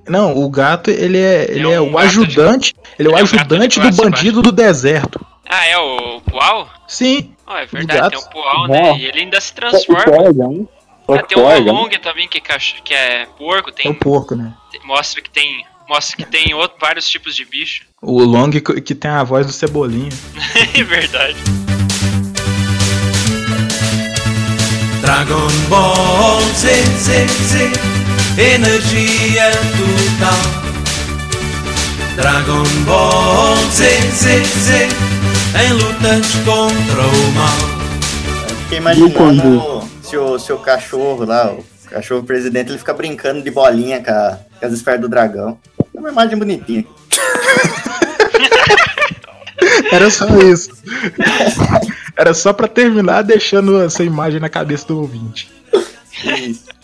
[0.08, 2.74] Não, o gato, ele é, ele é, um o gato de- ajudante.
[2.98, 5.20] Ele é o ele é ajudante do bandido do deserto.
[5.50, 6.68] Ah, é o Pual?
[6.88, 7.34] Sim.
[7.46, 8.10] Oh, é verdade, gato.
[8.12, 8.98] tem o Pual, né?
[8.98, 10.04] E ele ainda se O transforma.
[10.04, 10.68] Polegar, hein?
[11.10, 14.34] Ah, tem o Long também, que é, cach- que é porco, É tem, o porco,
[14.36, 14.54] né?
[14.86, 15.64] mostra que tem.
[15.90, 17.84] Mostra que tem outro, vários tipos de bicho.
[18.00, 20.10] O Long que tem a voz do Cebolinha.
[20.76, 21.36] É verdade.
[25.02, 26.70] Dragon Ball Z,
[27.00, 27.72] Z, Z,
[28.40, 30.68] energia total.
[32.16, 34.88] Dragon Ball Z, Z, Z,
[35.66, 37.58] em lutas contra o mal.
[38.64, 44.04] Fiquei imaginando se o seu cachorro lá, o cachorro presidente, ele fica brincando de bolinha
[44.04, 45.58] com, a- com as esferas do dragão.
[45.98, 46.86] É uma imagem bonitinha.
[49.92, 50.70] Era só isso.
[52.16, 55.52] Era só pra terminar deixando essa imagem na cabeça do ouvinte.
[56.24, 56.68] Isso.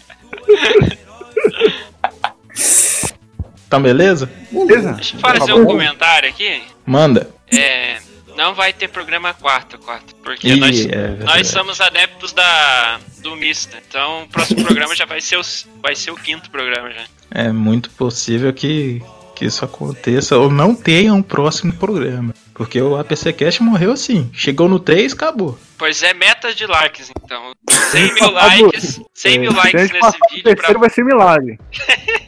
[3.66, 4.30] Então, beleza?
[4.52, 4.94] Beleza?
[4.94, 6.62] Deixa eu fazer um comentário aqui.
[6.86, 7.28] Manda.
[7.52, 7.98] É.
[8.36, 10.14] Não vai ter programa quarta, quarta.
[10.24, 13.80] Porque Ih, nós, é nós somos adeptos da, do Mista.
[13.88, 15.42] Então o próximo programa já vai ser, o,
[15.82, 17.06] vai ser o quinto programa já.
[17.36, 19.02] É muito possível que,
[19.36, 22.34] que isso aconteça ou não tenha um próximo programa.
[22.54, 24.30] Porque o APC Cast morreu assim.
[24.32, 25.58] Chegou no 3, acabou.
[25.78, 27.52] Pois é, meta de likes, então.
[27.68, 29.02] 100 mil likes.
[29.16, 31.60] 100 mil a likes nesse passar o vídeo pra terceiro vai ser milagre.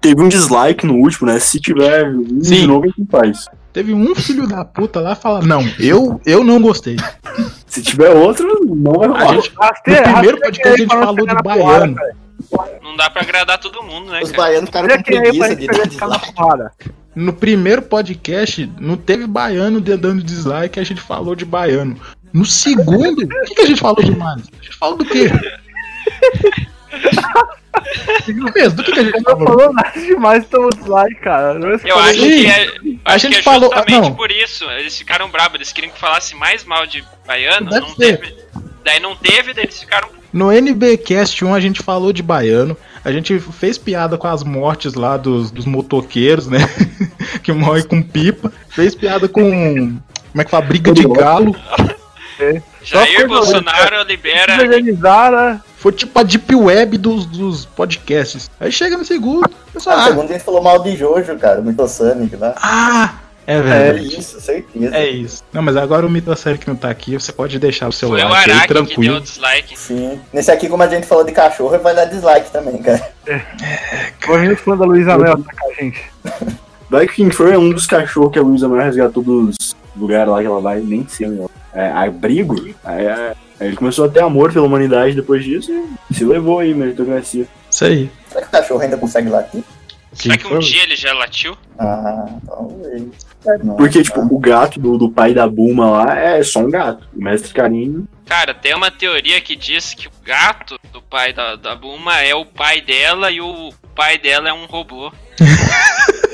[0.00, 1.40] Teve um dislike no último, né?
[1.40, 2.60] Se tiver um Sim.
[2.60, 3.46] de novo, a gente faz.
[3.72, 6.96] Teve um filho da puta lá falar: Não, eu, eu não gostei.
[7.66, 9.34] Se tiver outro, não vai A rolar.
[9.34, 11.94] gente, Raste- no primeiro podcast a gente falou porrada, baiano.
[11.96, 12.16] cara.
[12.82, 14.42] Não dá pra agradar todo mundo, né, Os cara?
[14.44, 16.90] baianos ficaram com preguiça gente de dar dislike.
[17.14, 21.98] No primeiro podcast, não teve baiano de- dando dislike, a gente falou de baiano.
[22.32, 24.42] No segundo, o que, que a gente falou demais?
[24.60, 25.30] A gente falou do quê?
[28.54, 29.46] Mesmo, do que, que a gente Não falou?
[29.46, 31.58] falou nada demais, tomou dislike, cara.
[31.58, 31.92] Eu falei.
[32.10, 32.28] acho Sim.
[32.42, 32.70] que é,
[33.04, 34.14] A acho gente que é falou- justamente não.
[34.14, 34.64] por isso.
[34.70, 38.18] Eles ficaram bravos, eles queriam que falasse mais mal de baiano, Deve não ser.
[38.18, 38.36] teve.
[38.84, 40.08] Daí não teve, daí eles ficaram.
[40.36, 44.92] No NBcast 1 a gente falou de baiano, a gente fez piada com as mortes
[44.92, 46.58] lá dos, dos motoqueiros, né?
[47.42, 48.52] que morrem com pipa.
[48.68, 49.40] Fez piada com.
[49.40, 50.66] Como é que fala?
[50.66, 51.56] Briga de galo.
[52.84, 54.60] Só Jair foi Bolsonaro libera.
[54.60, 55.62] Organizada.
[55.78, 58.50] Foi tipo a deep web dos, dos podcasts.
[58.60, 59.48] Aí chega no segundo.
[59.72, 62.54] Pessoal, Ah, ah, segundo a gente falou mal de Jojo, cara, muito Sonic lá.
[62.58, 63.14] ah,
[63.46, 64.18] é É verdade.
[64.18, 64.96] isso, certeza.
[64.96, 65.44] É isso.
[65.52, 68.22] Não, mas agora o Mitossério que não tá aqui, você pode deixar o seu Foi
[68.22, 69.20] o like aí Araki que deu tranquilo.
[69.20, 69.78] dislike.
[69.78, 70.20] Sim.
[70.32, 73.08] Nesse aqui, como a gente falou de cachorro, vai dar dislike também, cara.
[74.24, 76.00] Correndo os fãs da Luísa Mel atacar a gente.
[76.88, 79.56] Que quem for é um dos cachorros que a Luísa Mel resgatou dos
[79.96, 81.50] lugares lá que ela vai, nem sei, meu.
[81.74, 82.54] É, abrigo.
[82.84, 85.70] Aí, é, aí ele começou a ter amor pela humanidade depois disso
[86.10, 87.46] e se levou aí, meritocracia.
[87.70, 88.10] Isso aí.
[88.28, 89.62] Será que o cachorro ainda consegue latir?
[90.12, 91.56] Será que um dia ele já latiu?
[91.78, 93.02] Ah, talvez.
[93.76, 97.06] Porque, tipo, o gato do, do pai da Bulma lá é só um gato.
[97.14, 98.08] O mestre Carinho.
[98.26, 102.34] Cara, tem uma teoria que diz que o gato do pai da, da Bulma é
[102.34, 105.12] o pai dela e o pai dela é um robô.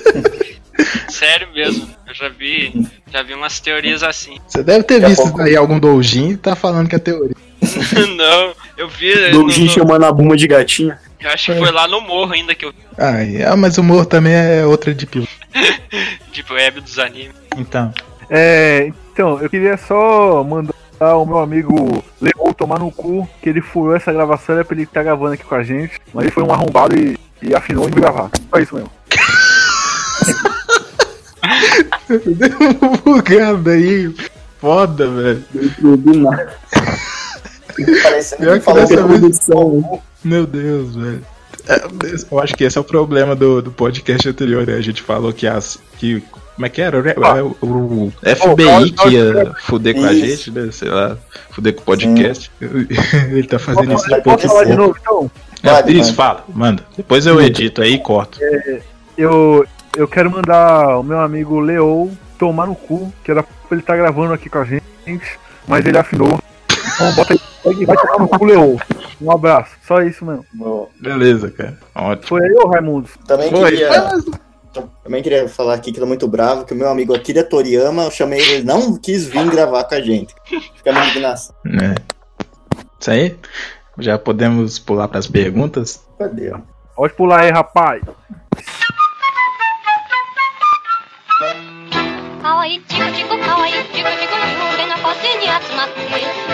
[1.08, 4.38] Sério mesmo, eu já vi, já vi umas teorias assim.
[4.48, 7.36] Você deve ter Daqui visto pouco- aí algum doujin e tá falando que é teoria.
[8.16, 9.30] Não, eu vi.
[9.30, 10.98] Doujin no- chamando a Bulma de gatinha.
[11.20, 12.72] eu acho que foi lá no morro ainda que eu.
[12.98, 15.28] Ah, é, mas o humor também é outra de pio.
[16.32, 17.34] Tipo, web dos animes.
[17.56, 17.92] Então.
[18.30, 20.72] É, então, eu queria só mandar
[21.16, 24.84] o meu amigo Leo tomar no cu, que ele furou essa gravação, era pra ele
[24.84, 27.92] estar gravando aqui com a gente, mas ele foi um arrombado e, e afinou em
[27.92, 28.30] gravar.
[28.50, 28.90] Só isso mesmo.
[32.08, 34.14] Deu uma bugada aí.
[34.60, 35.44] Foda, velho.
[35.80, 36.56] Do nada.
[38.02, 41.26] Parecendo que falou dessa que vez- Produção, Meu Deus, velho.
[41.68, 41.80] É,
[42.30, 44.74] Eu acho que esse é o problema do, do podcast anterior, né?
[44.74, 45.78] A gente falou que as.
[45.98, 46.22] Que,
[46.54, 46.98] como é que era?
[47.42, 50.68] O, o- o FBI que ia fuder com a gente, né?
[50.72, 51.16] Sei lá,
[51.50, 52.50] fuder com o podcast.
[52.60, 55.30] Ele tá fazendo isso de pouco Posso falar de novo, então?
[55.62, 56.82] É, isso, fala, manda.
[56.96, 58.38] Depois eu edito aí e corto.
[59.16, 59.64] Eu,
[59.96, 63.96] eu quero mandar o meu amigo Leo tomar no cu, que era pra ele estar
[63.96, 64.82] gravando aqui com a gente,
[65.68, 66.38] mas ele afinou.
[67.02, 67.34] Então bota
[67.66, 68.80] aí vai tomar no cu.
[69.20, 70.44] Um abraço, só isso mesmo.
[70.54, 70.88] Boa.
[71.00, 71.78] Beleza, cara.
[71.94, 72.28] Ótimo.
[72.28, 73.08] Foi aí, ô Raimundo?
[73.26, 73.70] Também Foi.
[73.70, 73.90] queria.
[75.04, 78.10] Também queria falar aqui que tô muito bravo, que o meu amigo Akira Toriyama, eu
[78.10, 80.34] chamei ele, ele não quis vir gravar com a gente.
[80.46, 81.54] Fica a minha indignação.
[81.66, 81.94] É.
[82.98, 83.36] Isso aí?
[83.98, 86.02] Já podemos pular pras perguntas?
[86.18, 86.52] Cadê?
[86.96, 88.02] Pode pular aí, rapaz.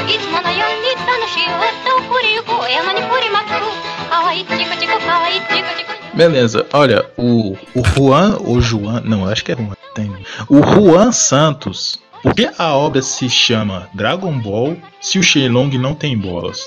[0.07, 10.11] いつものように楽しい歌を振りゆく山に振りまくかわいいチコチコかわいいチコチコ Beleza, olha, o, o Juan, ou Juan, não, eu acho que é Juan, tem.
[10.47, 15.95] O Juan Santos, Por que a obra se chama Dragon Ball se o Shenlong não
[15.95, 16.59] tem bolas?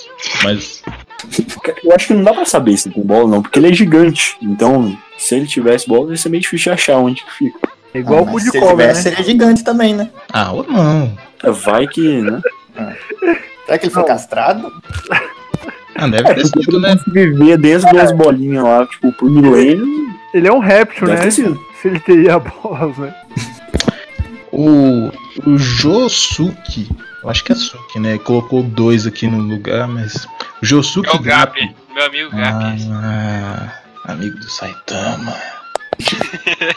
[0.42, 0.82] Mas
[1.84, 3.72] Eu acho que não dá pra saber se ele tem bola, não, porque ele é
[3.72, 4.36] gigante.
[4.42, 7.68] Então, se ele tivesse bola, ia ser meio difícil de achar onde que fica.
[7.94, 8.92] É igual Ah, o cu mas de se ele cobra, né?
[8.94, 10.11] tivesse, seria gigante também, né?
[10.32, 11.16] ah, ou não.
[11.53, 12.40] Vai que, né?
[13.65, 14.71] Será que ele foi castrado?
[15.95, 16.97] Ah, deve É, ter sido, né?
[17.07, 19.86] viver dentro das bolinhas lá, tipo, por milênio.
[20.34, 21.23] Ele é um réptil, Deve né?
[21.25, 21.59] ter sido.
[21.82, 23.13] Se ele teria bolas, né?
[24.51, 25.11] O,
[25.45, 26.89] o Josuke,
[27.23, 28.17] eu acho que é Suki, né?
[28.17, 30.25] Colocou dois aqui no lugar, mas.
[30.61, 31.59] O Josuke É o Gap.
[31.59, 32.89] Gap, meu amigo Gap.
[32.91, 33.73] Ah,
[34.05, 35.36] amigo do Saitama.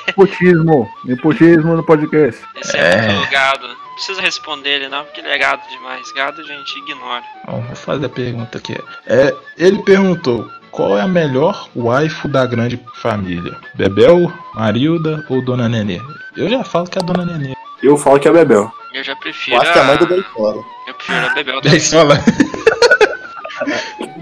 [0.06, 0.88] Nepotismo.
[1.04, 2.40] Nepotismo no podcast.
[2.56, 3.12] Esse é, É.
[3.12, 3.26] Não
[3.94, 6.12] precisa responder ele não, porque ele é gado demais.
[6.12, 7.22] Gado a gente ignora.
[7.46, 8.76] Ó, vou fazer a pergunta aqui.
[9.06, 13.56] É, ele perguntou: qual é a melhor waifu da grande família?
[13.74, 16.00] Bebel, Marilda ou Dona Nenê?
[16.36, 17.54] Eu já falo que é a Dona Nenê.
[17.82, 18.72] Eu falo que é Bebel.
[18.92, 20.08] Eu já prefiro Eu acho que é a mãe do a...
[20.08, 20.64] Beisola.
[20.86, 21.60] Eu prefiro a Bebel.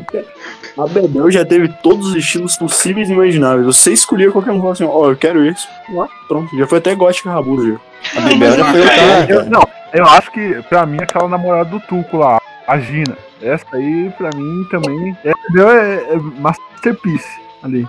[0.83, 3.67] A Bebel já teve todos os estilos possíveis e imagináveis.
[3.67, 5.41] Você escolhia qualquer um e falava assim, ó, eu quero.
[5.95, 6.57] Lá, pronto.
[6.57, 7.79] Já foi até gótica rabuda,
[8.15, 8.19] já.
[8.19, 8.89] A Bebel já foi o Eu-
[9.39, 9.45] cara.
[9.51, 9.63] não,
[9.93, 13.17] eu acho que pra mim aquela namorada do Tuco lá, a Gina.
[13.41, 15.17] Essa aí, pra mim, também.
[15.25, 17.87] É, é, é masterpiece ali.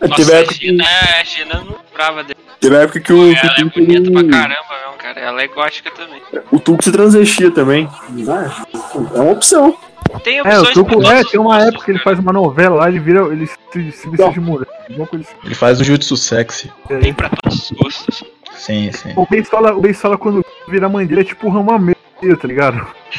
[0.00, 0.84] É, Nossa, teve, época, Gina,
[1.20, 2.38] a Gina não brava dele.
[2.60, 5.20] teve a época que o, que Ela é o, Tuco, bonita pra caramba mesmo, cara.
[5.20, 6.20] Ela é gótica também.
[6.52, 7.88] o Tuco se transvestia também.
[8.28, 8.66] Ah,
[9.14, 9.76] é uma opção.
[10.20, 12.76] Tem É, o opções é, todos tem uma gostos, época que ele faz uma novela
[12.76, 13.20] lá, ele vira.
[13.26, 14.66] Ele se, se veste de mulher.
[14.88, 15.24] Assim.
[15.44, 16.72] Ele faz o jutsu sexy.
[16.88, 18.24] Tem pra todos os gostos.
[18.54, 19.12] Sim, sim.
[19.16, 21.96] O Beisola, o Beisola, quando vira mãe dele, é tipo o Ramameio,
[22.40, 22.86] tá ligado?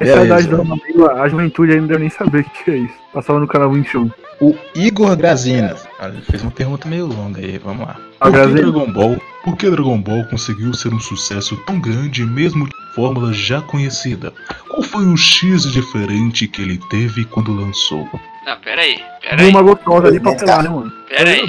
[0.00, 2.76] Essa é a idade do a juventude ainda não deve nem saber o que é
[2.78, 2.94] isso.
[3.12, 4.10] Passava no canal 21.
[4.40, 5.76] O Igor Grazina.
[6.02, 7.96] Ele fez uma pergunta meio longa aí, vamos lá.
[8.20, 8.46] Por que?
[8.46, 9.16] Dragon Ball?
[9.44, 14.32] Por que Dragon Ball conseguiu ser um sucesso tão grande mesmo fórmula já conhecida?
[14.68, 18.08] Qual foi o X diferente que ele teve quando lançou?
[18.46, 20.90] Não, pera aí, pera aí, Uma gostosa ali pra pelar, né, mano?
[21.08, 21.42] pera aí.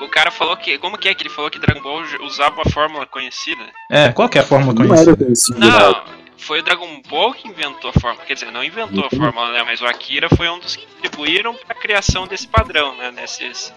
[0.00, 0.78] O cara falou que.
[0.78, 3.62] Como que é que ele falou que Dragon Ball usava uma fórmula conhecida?
[3.90, 5.58] É, qual que é a fórmula Não era conhecida?
[5.58, 5.66] né?
[5.66, 6.02] Não,
[6.36, 8.24] foi o Dragon Ball que inventou a fórmula.
[8.24, 9.62] Quer dizer, não inventou a fórmula, né?
[9.66, 13.10] Mas o Akira foi um dos que contribuíram pra criação desse padrão, né?
[13.10, 13.72] Nesses.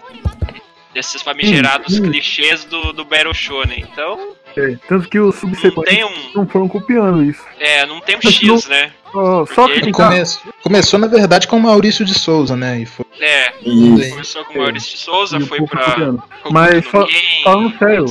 [0.94, 3.80] Desses famigerados clichês do, do Battle Shonen.
[3.90, 6.10] Então, É, tanto que os não subsequentes tem um.
[6.34, 7.42] não foram copiando isso.
[7.58, 8.92] É, não tem um Mas não- X, né?
[9.12, 12.80] Só, só que ele tá, Come- Começou, na verdade, com o Maurício de Souza, né?
[12.80, 13.04] E foi...
[13.20, 14.10] É, Isso.
[14.10, 15.84] começou com o Maurício de Souza, e foi pra.
[15.84, 16.22] copiando.
[16.50, 18.06] Mas no fa- Ken, falando sério.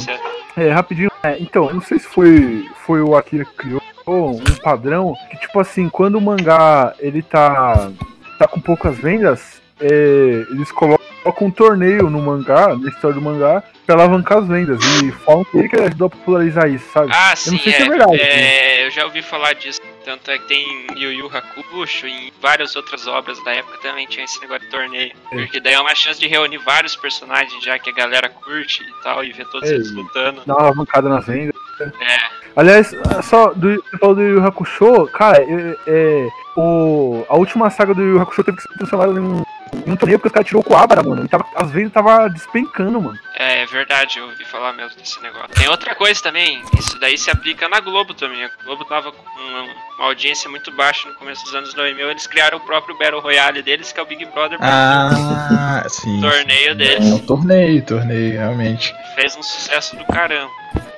[0.57, 1.11] É, rapidinho.
[1.23, 5.37] É, então, eu não sei se foi, foi o Akira que criou um padrão que,
[5.39, 7.89] tipo assim, quando o mangá ele tá,
[8.37, 11.01] tá com poucas vendas, é, eles colocam
[11.41, 14.79] um torneio no mangá, na história do mangá, pra alavancar as vendas.
[15.01, 17.11] E falam que ele que ajudou a popularizar isso, sabe?
[17.13, 18.21] Ah, eu sim, não sei é, se é verdade.
[18.21, 19.79] é, eu já ouvi falar disso.
[20.03, 24.25] Tanto é que tem Yu Yu Hakusho e várias outras obras da época também tinha
[24.25, 25.11] esse negócio de torneio.
[25.31, 25.35] É.
[25.35, 29.03] Porque daí é uma chance de reunir vários personagens já que a galera curte e
[29.03, 30.41] tal, e ver todos É, eles lutando.
[30.45, 31.55] Dá uma alavancada nas vendas.
[31.79, 37.69] É, Aliás, só do, falou do Yu Yu Hakusho, cara, é, é, o, a última
[37.69, 39.43] saga do Yu Yu Hakusho teve que ser transformada em um,
[39.85, 41.23] em um torneio porque os caras tirou o Coabra, mano.
[41.25, 43.17] E tava, as vendas tava despencando, mano.
[43.35, 45.49] é verdade, eu ouvi falar mesmo desse negócio.
[45.49, 48.43] Tem outra coisa também, isso daí se aplica na Globo também.
[48.43, 49.61] A Globo tava com uma,
[49.97, 53.61] uma audiência muito baixa no começo dos anos 2000, eles criaram o próprio Battle Royale
[53.61, 56.19] deles, que é o Big Brother Ah, sim.
[56.21, 57.05] torneio É deles.
[57.05, 58.93] um torneio, torneio, realmente.
[59.15, 60.51] Fez um sucesso do caramba.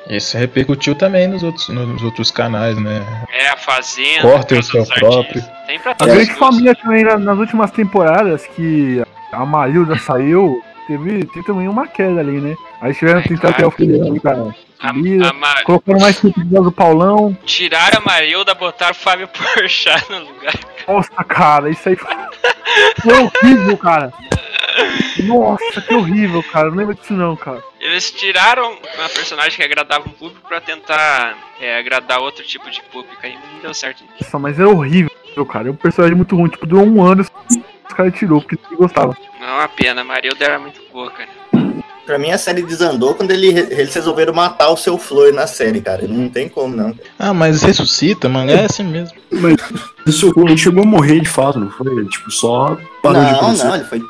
[0.09, 3.01] Isso repercutiu também nos outros, nos outros canais, né?
[3.31, 4.21] É, a Fazenda.
[4.21, 5.41] Corta o seu próprio.
[5.65, 9.01] Tem pra A grande família também na- nas últimas temporadas que
[9.31, 12.55] a Marilda saiu, teve, teve também uma queda ali, né?
[12.81, 14.53] Aí tiveram que tentar ter o filho cara.
[14.79, 17.37] A, Subida, a Ma- Colocaram mais do Paulão.
[17.45, 20.53] Tiraram a Marilda, botaram o Fábio Porchat no lugar.
[20.85, 22.13] Nossa, cara, isso aí foi,
[23.01, 24.11] foi horrível, cara.
[25.19, 26.69] Nossa, que horrível, cara.
[26.69, 27.63] Não lembro disso não, cara.
[27.79, 32.81] Eles tiraram uma personagem que agradava um público pra tentar é, agradar outro tipo de
[32.83, 33.17] público.
[33.21, 34.03] Aí não deu certo.
[34.19, 35.11] Nossa, mas é horrível,
[35.49, 35.67] cara.
[35.67, 36.49] É um personagem muito ruim.
[36.49, 37.25] Tipo, durou um ano
[37.93, 39.15] os caras tirou, porque ninguém gostava.
[39.39, 41.29] Não é uma pena, a Marilda era muito boa, cara.
[42.05, 45.79] Pra mim a série desandou quando ele- eles resolveram matar o seu Flor na série,
[45.79, 46.05] cara.
[46.07, 46.93] Não tem como, não.
[47.17, 49.15] Ah, mas ressuscita, mangá é assim mesmo.
[50.05, 52.05] Isso ele chegou a morrer de fato, não foi?
[52.07, 53.63] Tipo, só parou de não, acontecer.
[53.67, 54.01] não, ele foi.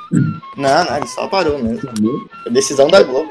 [0.58, 1.90] Não, não, ele só parou mesmo.
[2.44, 3.30] Foi decisão da Globo.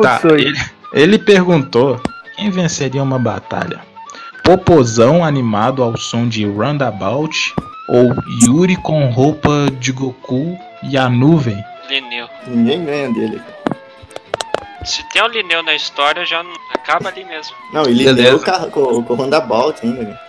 [0.01, 0.57] Tá, ele,
[0.93, 1.99] ele perguntou
[2.35, 3.79] quem venceria uma batalha.
[4.43, 7.53] Popozão animado ao som de Roundabout
[7.89, 8.13] ou
[8.45, 11.61] Yuri com roupa de Goku e a nuvem?
[11.89, 12.27] Lineu.
[12.47, 13.41] Ninguém ganha dele.
[14.83, 17.55] Se tem um Lineu na história, já acaba ali mesmo.
[17.71, 20.05] Não, o carro com, com o Roundabout ainda.
[20.05, 20.19] velho.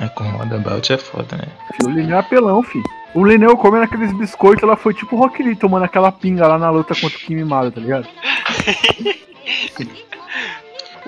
[0.00, 1.48] É, com Roundabout é foda, né?
[1.84, 2.80] O Lineu é apelão, fi.
[3.14, 6.58] O Lineu comendo aqueles biscoitos, ela foi tipo o Rock Lee tomando aquela pinga lá
[6.58, 8.06] na luta contra o Kim Mimado, tá ligado?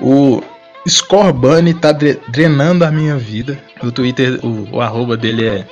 [0.01, 0.41] O
[0.87, 3.59] Scorbunny tá dre- drenando a minha vida.
[3.83, 5.67] No Twitter, o, o arroba dele é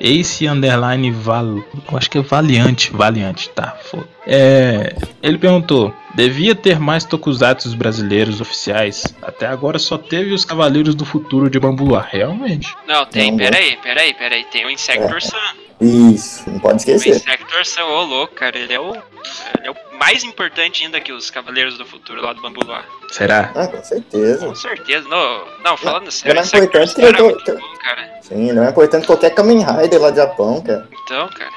[0.00, 1.56] Ace Underline Val.
[1.90, 2.90] Eu acho que é Valiante.
[2.92, 3.76] Valiante, tá.
[3.84, 4.08] Foda.
[4.26, 9.04] É, ele perguntou: devia ter mais tokusatsu brasileiros oficiais?
[9.22, 12.06] Até agora só teve os Cavaleiros do Futuro de Bambuá.
[12.10, 12.68] Realmente.
[12.86, 14.44] Não, tem, Não, peraí, peraí, peraí.
[14.44, 15.20] Tem o Insector É.
[15.20, 15.61] Sun.
[15.82, 17.16] Isso, não pode O esquecer.
[17.16, 18.56] Insector Sun, ô louco, cara.
[18.58, 22.32] Ele é o, ele é o mais importante ainda que os Cavaleiros do Futuro lá
[22.32, 22.84] do Bambu Luar.
[23.10, 23.52] Será?
[23.54, 24.46] Ah, com certeza.
[24.46, 25.08] Com certeza.
[25.08, 28.10] Não, não falando Não, sério, é o Insector importante que eu tô- tô- bom, cara.
[28.22, 30.88] Sim, não é importante que qualquer Kamen Rider lá do Japão, cara.
[31.04, 31.50] Então, cara.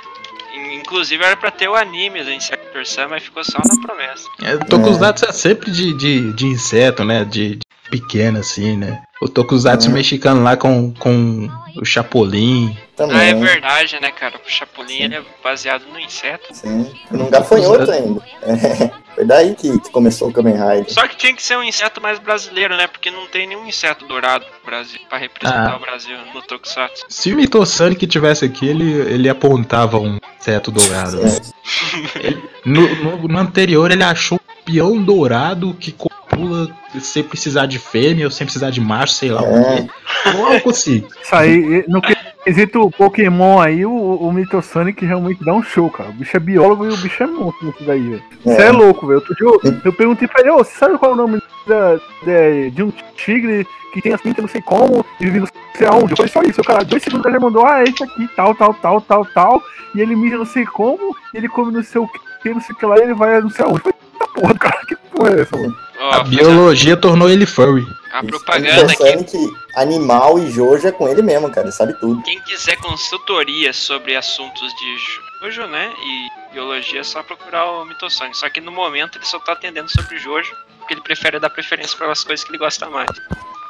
[0.55, 4.27] in- Inclusive era pra ter o anime do Insector Sun, mas ficou só na promessa.
[4.43, 7.23] É, Tokusatsu é sempre de, de, de inseto, né?
[7.25, 7.59] De, de
[7.89, 9.01] pequeno, assim, né?
[9.21, 9.93] O Tokusatsu É.
[9.93, 11.47] mexicano lá com, com
[11.77, 12.75] o Chapolin.
[12.95, 13.15] Também.
[13.17, 14.35] Ah, é verdade, né, cara?
[14.45, 16.53] O Chapolin ele é baseado no inseto.
[16.53, 16.91] Sim.
[17.11, 18.21] Não gafanhoto ainda.
[19.15, 20.91] É, foi daí que que começou o Kamen Rider.
[20.93, 22.85] Só que tinha que ser um inseto mais brasileiro, né?
[22.87, 25.77] Porque não tem nenhum inseto dourado Brasil pra representar Ah.
[25.77, 27.05] o Brasil no Tokusatsu.
[27.07, 31.15] Se o Mitosani que tivesse aqui, ele, ele apontava um inseto dourado.
[31.21, 31.37] né?
[32.19, 36.67] Ele- no, no- no anterior, ele achou peão dourado que copula
[36.99, 39.81] sem precisar de fêmea ou sem precisar de macho, sei lá o É.
[39.81, 39.87] quê.
[40.33, 41.07] Não consigo.
[41.21, 46.09] Isso aí, no quesito Pokémon aí, o, o Mitosonic realmente dá um show, cara.
[46.09, 48.23] O bicho é biólogo e o bicho é monstro nisso daí, velho.
[48.43, 48.65] Você é.
[48.67, 48.71] É.
[48.71, 49.21] louco, velho.
[49.39, 52.83] Eu, eu perguntei pra ele, ô, você sabe qual é o nome da- de, de
[52.83, 56.11] um tigre que tem as pintas não sei como e vive não sei aonde?
[56.13, 58.73] Eu falei só isso, o cara, dois segundos ele mandou, ah, esse aqui, tal, tal,
[58.73, 59.63] tal, tal, tal,
[59.93, 62.07] e ele mija não sei como, e ele come não sei o
[62.41, 63.77] que, não sei o que lá, e ele vai não sei aonde.
[63.79, 63.95] Eu falei,
[64.35, 65.77] porra, cara, que porra é essa, mano?
[65.99, 67.85] Ó, A biologia tornou ele furry.
[68.13, 68.27] a Isso.
[68.27, 68.93] propaganda aqui.
[68.93, 71.67] Interessante que animal e Jojo é com ele mesmo, cara.
[71.67, 72.21] Ele sabe tudo.
[72.23, 74.97] Quem quiser consultoria sobre assuntos de
[75.41, 75.91] Jojo, né?
[76.03, 78.37] E biologia é só procurar o Mitosonic.
[78.37, 81.97] Só que no momento ele só tá atendendo sobre Jojo, porque ele prefere dar preferência
[81.97, 83.09] para as coisas que ele gosta mais.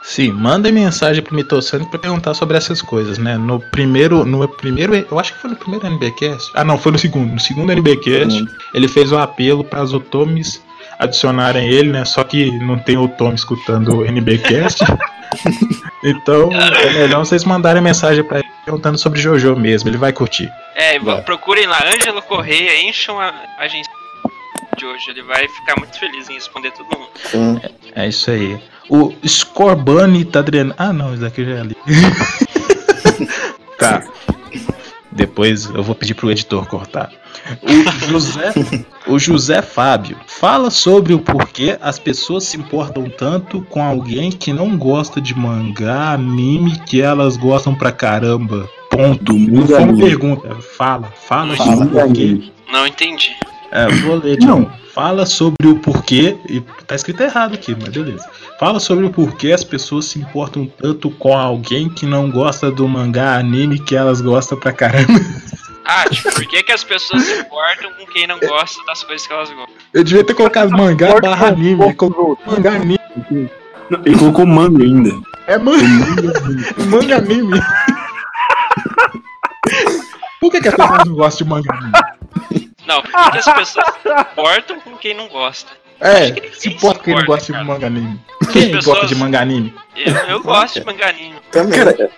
[0.08, 3.38] Sim, mandem mensagem pro Mitosani pra perguntar sobre essas coisas, né?
[3.38, 6.52] No primeiro, no primeiro, eu acho que foi no primeiro NBcast.
[6.54, 7.34] Ah, não, foi no segundo.
[7.34, 8.48] No segundo NBcast, Uhum.
[8.76, 10.62] ele fez um apelo para os otomis
[11.00, 12.06] adicionarem ele, né?
[12.06, 14.84] Só que não tem otomi escutando o NBcast.
[16.06, 20.50] então, é melhor vocês mandarem mensagem pra ele perguntando sobre Jojo mesmo, ele vai curtir.
[20.76, 21.22] É, Vai.
[21.24, 23.92] procurem lá, Ângelo Correia, encham a agência
[24.78, 25.10] de hoje.
[25.10, 27.10] Ele vai ficar muito feliz em responder todo mundo.
[27.26, 27.60] Sim.
[27.96, 28.60] É isso aí.
[28.90, 30.76] O Scorbunny tá drenando.
[30.78, 31.76] Ah, não, isso daqui já li.
[33.78, 34.04] tá.
[35.12, 37.10] Depois eu vou pedir pro editor cortar.
[37.64, 38.54] O José,
[39.08, 44.52] o José Fábio fala sobre o porquê as pessoas se importam tanto com alguém que
[44.52, 48.68] não gosta de mangá, anime, que elas gostam pra caramba.
[48.90, 49.34] Ponto.
[49.34, 50.56] Não foi uma pergunta.
[50.78, 51.86] Fala, fala, Fala.
[51.86, 53.36] Não entendi.
[53.76, 54.72] É, vou ler de novo.
[54.94, 56.38] Fala sobre o porquê.
[56.50, 58.26] E tá escrito errado aqui, mas beleza.
[58.58, 62.88] Fala sobre o porquê as pessoas se importam tanto com alguém que não gosta do
[62.88, 65.08] mangá anime que elas gostam pra caramba.
[65.88, 69.28] Ah, tipo, por que, que as pessoas se importam com quem não gosta das coisas
[69.28, 69.76] que elas gostam?
[69.94, 71.84] Eu devia ter colocado mangá barra anime.
[71.84, 72.98] Ele colocou mangá anime.
[74.04, 75.12] Ele colocou manga ainda.
[75.46, 75.86] É manga.
[76.90, 77.62] manga anime.
[80.42, 81.94] Por que, que as pessoas não gostam de manga anime?
[82.86, 85.72] Não, porque as pessoas se importam com quem não gosta.
[86.00, 88.20] É, se importa quem não gosta de manga anime.
[88.52, 89.74] Quem pessoas- gosta de manga anime?
[89.96, 91.38] Eu, eu gosto de manganinho.
[91.52, 91.80] Também.
[91.80, 92.12] Cara,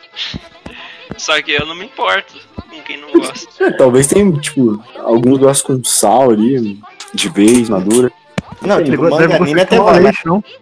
[1.16, 3.64] Só que eu não me importo com quem não gosta.
[3.64, 6.80] é, talvez tenha, tipo, alguns gostam com sal ali,
[7.14, 8.12] de vez, madura.
[8.62, 10.16] Não, tipo, manga anime até vai, mas?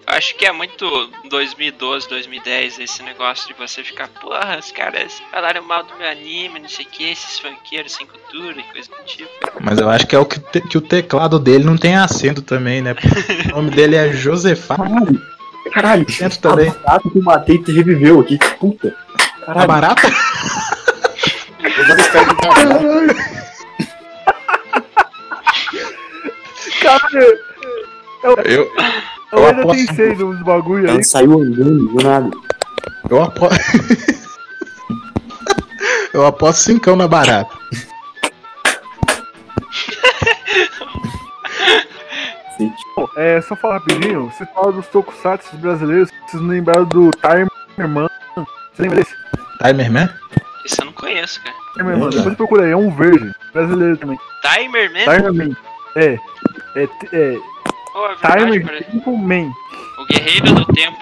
[0.07, 0.85] Acho que é muito
[1.29, 6.59] 2012, 2010 esse negócio de você ficar, porra, os caras falaram mal do meu anime,
[6.59, 9.29] não sei o que, esses funkeiros sem cultura e coisa do tipo.
[9.61, 12.41] Mas eu acho que é o que, te- que o teclado dele não tem acento
[12.41, 12.93] também, né?
[12.93, 14.75] Porque o nome dele é Josefá.
[14.75, 15.21] Caralho,
[15.73, 16.05] caralho.
[16.07, 16.69] Acento também.
[16.69, 18.93] A barata que eu matei te reviveu aqui, puta.
[19.43, 19.67] A Caralho.
[19.67, 20.07] barata?
[21.63, 22.55] espero que tá-
[26.81, 27.39] Caralho,
[28.25, 28.71] Eu, eu
[29.31, 30.95] eu ainda aposto, pensei nos bagulho aí.
[30.95, 32.31] Ela saiu andando, do nada.
[33.07, 33.61] eu aposto.
[36.11, 37.55] eu aposto cincão na barata.
[42.95, 48.07] Bom, É, só falar rapidinho, você fala dos tokusatsu brasileiros, vocês não lembraram do Timerman.
[48.35, 49.13] Você lembra desse?
[49.61, 50.09] Timerman?
[50.65, 51.55] Isso eu não conheço, cara.
[51.73, 54.17] Timerman, depois procura aí, é um verde, brasileiro também.
[54.41, 55.15] Timer Man?
[55.15, 55.57] Timerman.
[55.95, 56.17] É.
[56.75, 57.37] É, é
[57.95, 58.83] Oh, é verdade, Timer cara.
[58.83, 59.51] Tempo Man.
[59.97, 60.97] O Guerreiro do Tempo.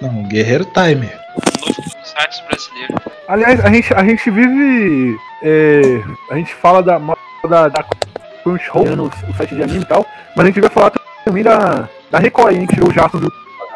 [0.00, 1.16] Não, Guerreiro Timer.
[1.60, 2.94] Novo Tokusatsu brasileiro.
[3.28, 5.16] Aliás, a gente, a gente vive.
[5.42, 6.98] é, a gente fala da
[7.48, 7.84] da, da
[8.42, 10.92] Crunchyroll, no o site de anime e tal, mas a gente vai falar
[11.24, 13.32] também da, da Record, hein, que tirou o jato do.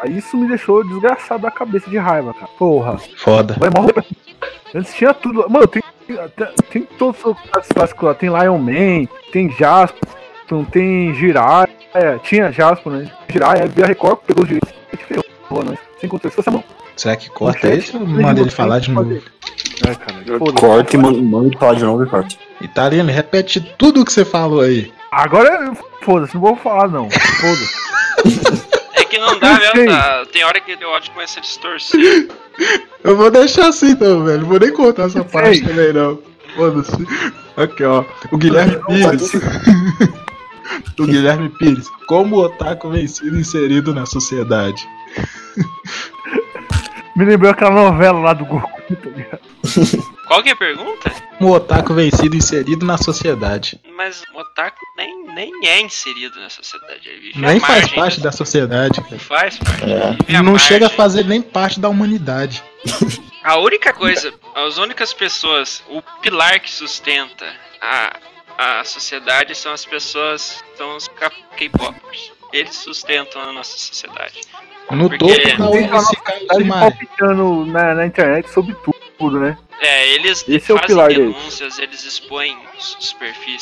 [0.09, 2.49] Isso me deixou desgraçado da cabeça de raiva, cara.
[2.59, 2.97] Porra.
[3.17, 3.55] Foda.
[3.57, 4.05] Vai morrer.
[4.75, 5.49] Antes tinha tudo.
[5.49, 8.13] Mano, tem, tem, tem todos os clássicos lá.
[8.13, 9.49] Tem Lion Man, tem
[10.43, 12.19] Jaspion, tem Jiraiya.
[12.23, 13.11] Tinha Jaspion, né?
[13.29, 15.79] Jiraiya, veio a Record, pegou os direitos e ferrou, nós.
[15.99, 16.63] Sem contexto, essa mão.
[16.95, 19.13] Será que corta isso ou manda ele falar de novo?
[19.13, 20.39] É, cara.
[20.59, 22.35] Corta e manda manda ele falar de novo e corta.
[22.61, 24.91] Italiano, repete tudo o que você falou aí.
[25.11, 27.09] Agora, foda-se, não vou falar não.
[27.09, 28.73] Foda-se.
[28.95, 30.23] É que não dá mesmo, tá?
[30.31, 32.29] tem hora que o áudio começa a distorcer.
[33.03, 34.41] Eu vou deixar assim então, velho.
[34.41, 36.19] Não vou nem contar essa parte também, não.
[36.55, 37.07] Foda-se.
[37.57, 38.05] Aqui, ó.
[38.31, 39.31] O Guilherme Pires.
[40.99, 41.87] o Guilherme Pires.
[42.07, 44.87] Como o otaku vem sendo inserido na sociedade?
[47.15, 49.39] Me lembrou aquela novela lá do Goku, tá ligado?
[50.27, 51.11] Qual que é a pergunta?
[51.37, 53.79] Como o otaku vem sendo inserido na sociedade?
[53.95, 57.07] Mas o otaku nem, nem é inserido na sociedade.
[57.07, 59.19] Ele Nem faz margem parte da sociedade, cara.
[59.19, 59.83] Faz parte.
[60.27, 60.41] É.
[60.41, 60.97] Não chega a margem.
[60.97, 62.63] fazer nem parte da humanidade.
[63.43, 67.45] A única coisa, as únicas pessoas, o pilar que sustenta
[67.79, 68.17] a,
[68.63, 71.07] a sociedade são as pessoas, são os
[71.57, 72.31] K-popers.
[72.51, 74.41] Eles sustentam a nossa sociedade.
[74.91, 76.81] No Porque- topo tá o Tem a MC Tá Carlos de Maia.
[76.81, 78.75] palpitando na, na internet sobre
[79.17, 79.57] tudo, né?
[79.79, 81.35] É, eles Esse é o fazem deles.
[81.35, 82.95] denúncias, eles expõem os,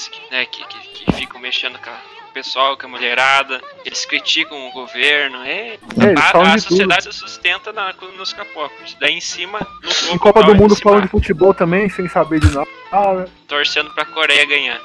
[0.10, 2.02] que, né, que, que, que ficam mexendo com, a-
[2.32, 5.38] pessoal, com a mulherada, eles criticam o governo.
[5.44, 8.96] É, É, a, a de sociedade se sustenta na, nos K-popers.
[9.00, 12.50] Daí em cima, no Em Copa do Mundo falando de futebol também, sem saber de
[12.54, 13.30] nada.
[13.48, 14.80] torcendo pra Coreia ganhar.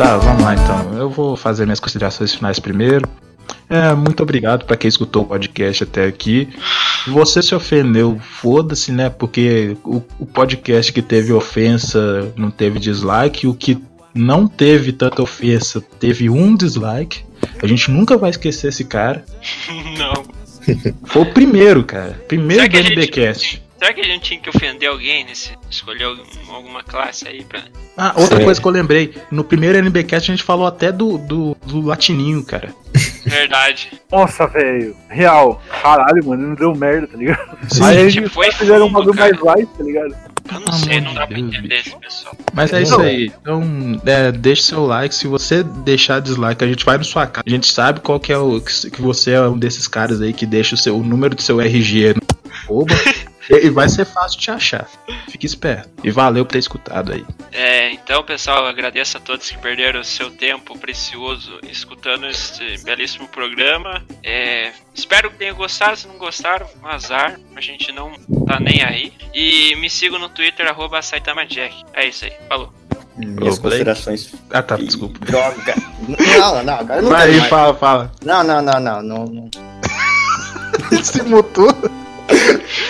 [0.00, 0.96] Tá, vamos lá então.
[0.96, 3.06] Eu vou fazer minhas considerações finais primeiro.
[3.68, 6.48] É, muito obrigado para quem escutou o podcast até aqui.
[7.08, 9.10] Você se ofendeu, foda-se, né?
[9.10, 13.78] Porque o, o podcast que teve ofensa não teve dislike, o que
[14.14, 17.22] não teve tanta ofensa teve um dislike.
[17.62, 19.22] A gente nunca vai esquecer esse cara.
[19.98, 20.24] Não.
[21.04, 22.12] Foi o primeiro, cara.
[22.26, 23.62] Primeiro do NBcast.
[23.80, 25.52] Será que a gente tinha que ofender alguém nesse.
[25.70, 26.22] Escolher algum-
[26.52, 27.62] alguma classe aí pra.
[27.96, 28.44] Ah, outra Sim.
[28.44, 29.14] coisa que eu lembrei.
[29.30, 32.74] No primeiro NBcast a gente falou até do, do, do latininho, cara.
[33.24, 33.92] Verdade.
[34.10, 34.94] Nossa, velho.
[35.08, 35.62] Real.
[35.82, 37.58] Caralho, mano, não deu merda, tá ligado?
[37.70, 37.82] Sim.
[37.84, 40.14] Aí a Tipo, gente foi fizeram um bagulho mais light, tá ligado?
[40.52, 42.34] Eu não sei, não dá pra entender esse pessoal.
[42.52, 43.32] Mas é isso aí.
[43.40, 43.62] Então,
[44.04, 45.14] é, deixe seu like.
[45.14, 47.44] Se você deixar dislike, a gente vai na sua casa.
[47.46, 48.60] A gente sabe qual que é o.
[48.60, 51.60] que você é um desses caras aí que deixa o, seu, o número do seu
[51.60, 52.22] RG no
[52.52, 52.94] arroba.
[53.50, 54.88] e vai ser fácil de achar.
[55.28, 55.90] Fique esperto.
[56.04, 57.24] E valeu por ter escutado aí.
[57.52, 63.26] É, então, pessoal, agradeço a todos que perderam o seu tempo precioso escutando este belíssimo
[63.28, 64.04] programa.
[64.22, 65.96] É, espero que tenham gostado.
[65.96, 67.38] Se não gostaram, um azar.
[67.56, 68.12] A gente não
[68.46, 69.12] tá nem aí.
[69.34, 71.84] E me sigam no Twitter, arroba SaitamaJack.
[71.92, 72.32] É isso aí.
[72.48, 72.72] Falou.
[73.16, 74.32] Minhas considerações.
[74.50, 75.18] Ah, tá, desculpa.
[75.26, 75.74] Droga.
[76.38, 77.50] Não, não, agora não Vai aí, mais.
[77.50, 78.12] fala, fala.
[78.24, 79.50] Não, não, não, não, não, não.
[81.02, 81.68] Se mutou.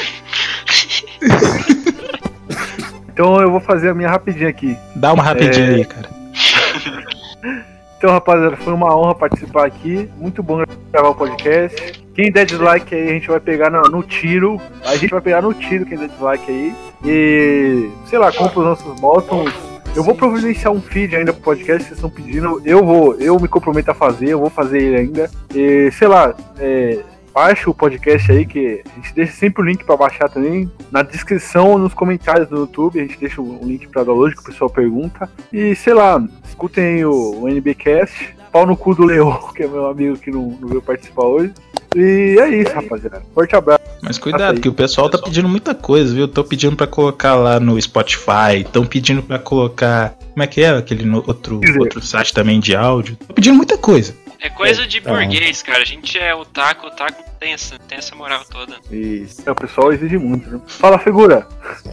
[3.13, 4.77] Então eu vou fazer a minha rapidinha aqui.
[4.97, 5.75] Dá uma rapidinha É.
[5.77, 6.09] aí, cara.
[8.01, 10.09] Então, rapaziada, foi uma honra participar aqui.
[10.17, 12.03] Muito bom gravar o podcast.
[12.15, 14.59] Quem der dislike aí, a gente vai pegar no, no tiro.
[14.87, 16.75] A gente vai pegar no tiro quem der dislike aí.
[17.05, 19.53] E, sei lá, compra os nossos bottoms.
[19.95, 22.63] Eu vou providenciar um feed ainda pro podcast que vocês estão pedindo.
[22.65, 25.31] Eu vou, eu me comprometo a fazer, eu vou fazer ele ainda.
[25.55, 27.01] E, sei lá, é,
[27.33, 30.71] baixa o podcast aí, que a gente deixa sempre o link pra baixar também.
[30.91, 34.45] Na descrição, nos comentários do YouTube, a gente deixa o link pra download que o
[34.45, 35.31] pessoal pergunta.
[35.53, 38.37] E sei lá, escutem aí o, o NBcast.
[38.53, 41.53] Pau no cu do Leon, que é meu amigo que não, não veio participar hoje.
[41.97, 43.23] E é isso, rapaziada.
[43.35, 43.81] Forte abraço.
[44.03, 46.27] Mas cuidado, que o pessoal tá pedindo muita coisa, viu?
[46.27, 50.17] Tô pedindo pra colocar lá no Spotify, estão pedindo pra colocar.
[50.33, 50.71] Como é que é?
[50.71, 53.17] Aquele outro, outro site também de áudio.
[53.27, 54.15] Tô pedindo muita coisa.
[54.43, 55.11] É coisa de tá.
[55.13, 55.83] burguês, cara.
[55.83, 58.77] A gente é otaku, otaku não tem essa, tem essa moral toda.
[58.91, 59.43] Isso.
[59.47, 60.61] É, o pessoal exige muito, né?
[60.67, 61.47] Fala, figura.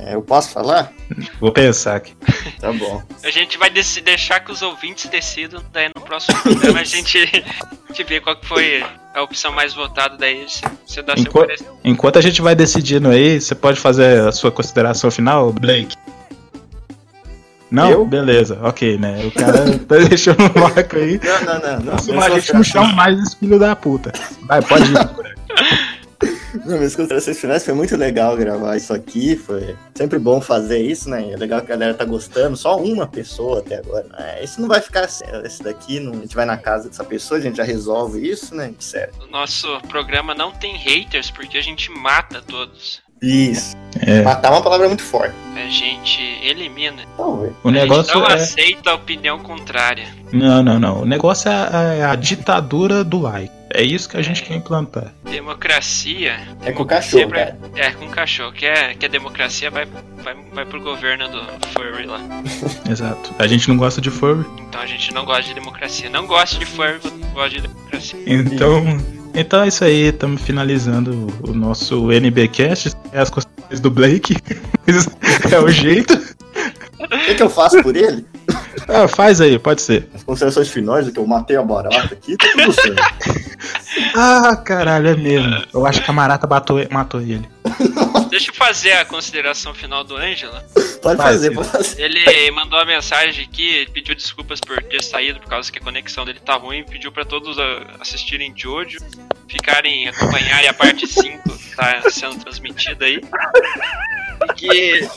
[0.06, 0.92] É, eu posso falar?
[1.40, 2.16] Vou pensar aqui.
[2.60, 3.04] Tá bom.
[3.24, 7.94] A gente vai deixar que os ouvintes decidam, daí no próximo programa a gente, a
[7.94, 8.84] gente vê qual que foi
[9.14, 11.68] a opção mais votada, daí você- você dá seu Enqu- parecer.
[11.84, 15.96] enquanto a gente vai decidindo aí, você pode fazer a sua consideração final, Blake?
[17.70, 17.92] Não?
[17.92, 18.06] Eu?
[18.06, 19.26] Beleza, ok, né?
[19.26, 21.20] O cara tá deixando um marco aí.
[21.24, 21.80] Não, não, não.
[21.80, 21.94] não.
[21.94, 24.12] Nossa, Minhas a gente não chama mais esse filho da puta.
[24.44, 24.98] Vai, pode ir.
[26.66, 29.36] Não, minhas considerações finais foi muito legal gravar isso aqui.
[29.36, 31.32] Foi sempre bom fazer isso, né?
[31.32, 32.58] É legal que a galera tá gostando.
[32.58, 34.08] Só uma pessoa até agora.
[34.18, 35.26] É, isso não vai ficar assim.
[35.44, 38.56] Esse daqui, não, a gente vai na casa dessa pessoa, a gente já resolve isso,
[38.56, 38.74] né?
[38.80, 39.14] Sério.
[39.22, 43.02] O nosso programa não tem haters porque a gente mata todos.
[43.22, 43.76] Isso.
[44.00, 44.22] É.
[44.22, 45.34] Matar é uma palavra muito forte.
[45.56, 47.04] A gente elimina.
[47.18, 48.34] Não, O a negócio gente não é.
[48.34, 50.08] aceita a opinião contrária.
[50.32, 51.02] Não, não, não.
[51.02, 53.52] O negócio é a, é a ditadura do like.
[53.74, 55.14] É isso que a gente quer implantar.
[55.30, 56.40] Democracia.
[56.64, 57.54] É com cachorro, pra-.
[57.76, 58.52] É, com cachorro.
[58.54, 59.86] Quer, quer democracia, vai,
[60.24, 61.42] vai, vai pro governo do
[61.74, 62.20] Furry lá.
[62.90, 63.34] Exato.
[63.38, 64.46] A gente não gosta de furry.
[64.70, 66.10] Então a gente não gosta de democracia.
[66.10, 67.00] Não gosta de Furry,
[67.34, 68.20] gosta de democracia.
[68.26, 68.84] Então,
[69.40, 70.08] então é isso aí.
[70.08, 72.94] Estamos finalizando o nosso NBcast.
[73.12, 74.36] É as considerações do Blake.
[75.52, 76.14] é o jeito.
[77.00, 78.26] O que, que eu faço por ele?
[78.88, 80.10] Ah, faz aí, pode ser.
[80.14, 82.98] As considerações finais do que eu matei a barata aqui, tá tudo certo.
[84.16, 85.64] Ah, caralho, é mesmo.
[85.74, 87.48] Eu acho que a Marata matou, matou ele.
[88.30, 90.54] Deixa eu fazer a consideração final do Ângelo.
[91.02, 92.02] Pode fazer, pode fazer.
[92.02, 96.26] Ele mandou uma mensagem aqui, pediu desculpas por ter saído por causa que a conexão
[96.26, 97.58] dele tá ruim, pediu pra todos
[98.00, 98.98] assistirem Jojo,
[99.48, 103.22] ficarem acompanharem a parte 5 que tá sendo transmitida aí.
[104.44, 105.10] E que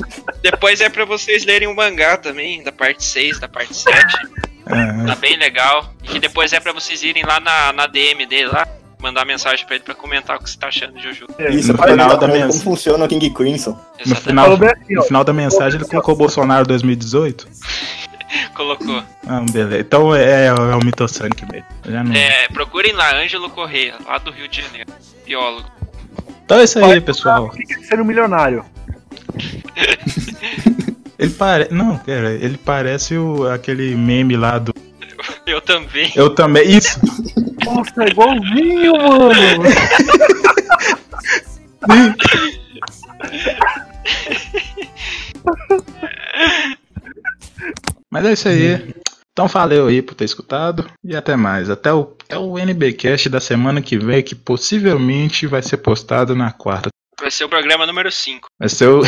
[0.43, 4.17] depois é pra vocês lerem o mangá também, da parte 6, da parte 7.
[5.07, 5.93] Tá bem legal.
[6.03, 8.67] E que depois é pra vocês irem lá na, na DM dele lá,
[8.99, 11.27] mandar mensagem pra ele pra comentar o que você tá achando de Jojo.
[11.51, 13.79] Isso, No para final da como mens- funciona o King Crimson.
[14.07, 17.49] No final, assim, no final da mensagem ele colocou Bolsonaro 2018.
[18.55, 19.03] Colocou.
[19.27, 19.81] Ah, beleza.
[19.81, 21.67] Então é, é o Mitosanic mesmo.
[21.85, 22.15] Já não...
[22.15, 24.93] É, procurem lá, Ângelo Correia, lá do Rio de Janeiro.
[25.27, 25.69] Biólogo.
[26.45, 27.51] Então é isso aí, pessoal.
[27.53, 28.65] Fica sendo milionário.
[31.21, 31.75] Ele parece.
[31.75, 33.47] Não, cara, ele parece o...
[33.47, 34.73] aquele meme lá do.
[35.47, 36.11] Eu também.
[36.17, 36.67] Eu também.
[36.67, 36.99] Isso!
[37.63, 39.35] Nossa, é igualzinho, mano.
[48.11, 48.95] Mas é isso aí.
[49.33, 51.69] Então valeu aí por ter escutado e até mais.
[51.69, 56.51] Até o, até o NBcast da semana que vem, que possivelmente vai ser postado na
[56.51, 56.89] quarta.
[57.21, 58.49] Vai ser o programa número 5.
[58.59, 59.03] Vai ser o.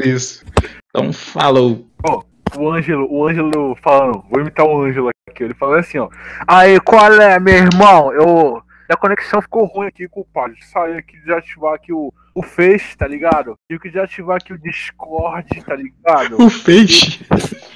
[0.00, 0.44] Isso.
[0.88, 1.86] Então falou.
[2.02, 2.22] Ó,
[2.56, 6.08] o Ângelo, o Ângelo falando, vou imitar o Ângelo aqui, ele falando assim, ó.
[6.46, 8.12] Aí, qual é, meu irmão?
[8.12, 8.62] Eu.
[8.88, 10.54] A conexão ficou ruim aqui, culpado.
[10.72, 13.56] Saí aqui de ativar aqui o, o Face, tá ligado?
[13.68, 16.40] Tive que desativar aqui o Discord, tá ligado?
[16.40, 17.18] O Face?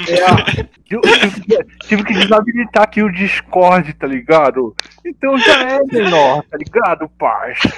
[0.08, 4.74] É, eu tive, que- tive que desabilitar aqui o Discord, tá ligado?
[5.04, 7.68] Então já é menor, tá ligado, parça?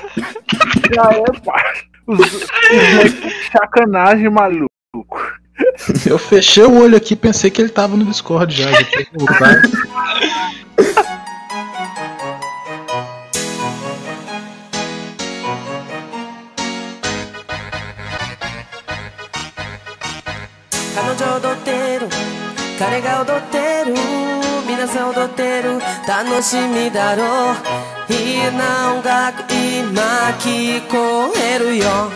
[0.94, 1.82] Já é, parça.
[2.07, 2.49] Os, os
[3.53, 4.69] sacanagem, maluco.
[6.07, 8.69] Eu fechei o olho aqui e pensei que ele tava no Discord já.
[22.82, 23.94] 彼が踊ってる？
[24.66, 25.78] 皆さん踊ってる？
[26.09, 27.52] 楽しみだろ？
[28.10, 30.02] ういいな音楽今
[30.40, 32.10] 聞こえるよ。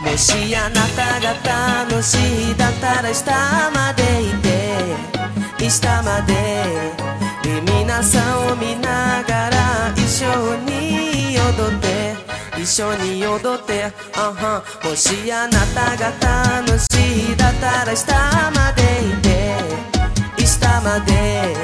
[0.00, 1.34] もしあなたが
[1.84, 2.16] 楽し
[2.52, 4.40] いだったら下まで行っ
[5.58, 6.32] て下まで。
[7.42, 12.16] で皆さんを見ながら一緒に踊って
[12.58, 16.10] 一緒に踊ってあはもしあなたが
[16.64, 16.87] 楽しい
[17.37, 18.13] だったら下
[18.55, 21.55] まで行って下まで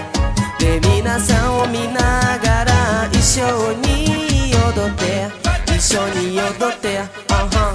[0.60, 5.28] で皆さんを見ながら一緒に踊って
[5.76, 7.00] 一緒に踊って
[7.30, 7.74] あは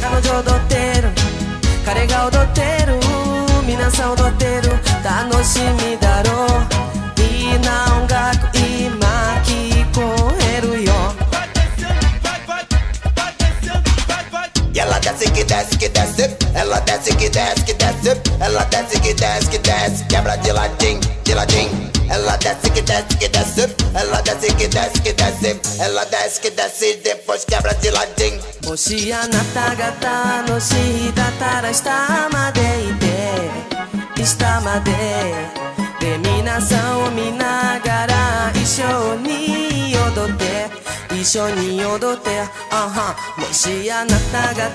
[0.00, 1.08] 彼女踊ってる
[1.84, 2.98] 彼が踊ってる
[3.66, 4.70] 皆さん踊ってる
[5.04, 8.33] 楽しみだろういいな音楽
[14.75, 18.99] E ela desce que desce que desce, ela desce que desce que desce, ela desce
[18.99, 21.69] que desce que desce, quebra de latim, de latim.
[22.09, 26.51] Ela desce que desce que desce, ela desce que desce que desce, ela desce que
[26.51, 28.37] desce depois quebra de latim.
[28.67, 33.49] Oxia na tagata, noshi hidatara está madeite,
[34.21, 35.55] está madeite.
[36.01, 39.54] Deminação minagara e shoni
[41.25, 42.29] 緒に踊って
[42.71, 44.69] あはもしあなたが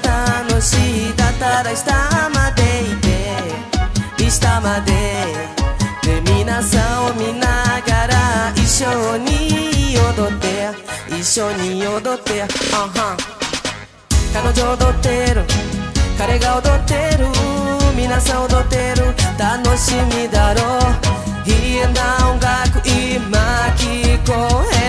[0.44, 1.92] 楽しいだったら下
[2.34, 5.50] まで行って下まで。
[6.02, 10.70] で皆さんを見ながら一緒に踊って
[11.08, 12.46] 一緒に踊ってあ
[12.76, 13.16] は。
[14.32, 15.44] 彼女踊ってる。
[16.16, 17.26] 彼が踊ってる。
[17.96, 19.14] 皆さん踊ってる。
[19.38, 21.50] 楽しみだろう。
[21.50, 23.38] いいな音楽今
[23.76, 24.79] 聞こえ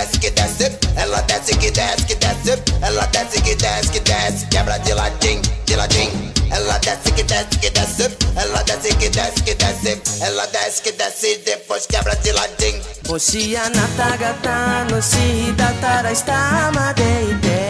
[0.00, 4.46] desce, que desce, ela desce, que desce, que desce, ela desce, que desce, que desce,
[4.48, 6.32] quebra de latim, de latim.
[6.50, 10.92] Ela desce, que desce, que desce, ela desce, que desce, que desce, ela desce, que
[10.92, 12.80] desce, depois quebra de latim.
[13.08, 17.60] Oxia natagata, no shihidatara, está madeite,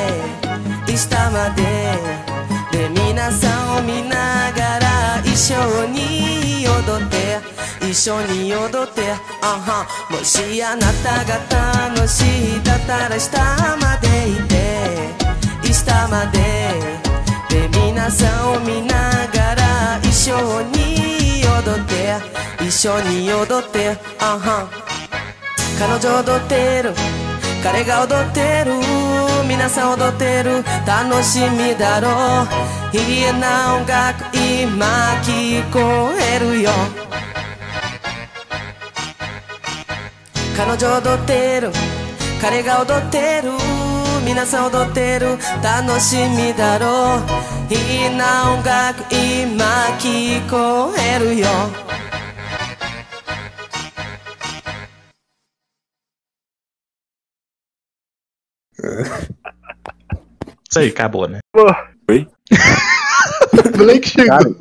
[0.89, 2.41] está madeite.
[2.71, 7.20] Deminação minagara, ishoni odote.
[7.91, 9.03] 一緒に踊って
[9.43, 12.23] あはもしあなたが楽し
[12.57, 13.37] いだったら下
[13.83, 16.39] まで行って下まで。
[17.51, 20.37] で皆さんを見ながら一緒
[20.71, 24.71] に踊って一緒に踊ってあは
[25.77, 26.95] 彼女踊ってる。
[27.65, 28.73] 彼が踊ってる。
[29.49, 30.63] 皆さん踊ってる。
[30.87, 32.47] 楽しみだろ。
[32.93, 34.87] ういいな音楽今
[35.25, 36.71] 聞こえるよ。
[40.60, 41.72] 彼女踊ってる
[42.42, 43.52] 彼が踊ってる
[44.26, 47.20] 皆さん踊ってる楽しみだろ
[47.70, 49.66] ういいな音楽今
[50.00, 51.48] 聞こえるよ
[60.70, 61.40] Isso aí, acabou, né?
[62.10, 62.28] Oi?
[63.78, 64.56] Blake chegou.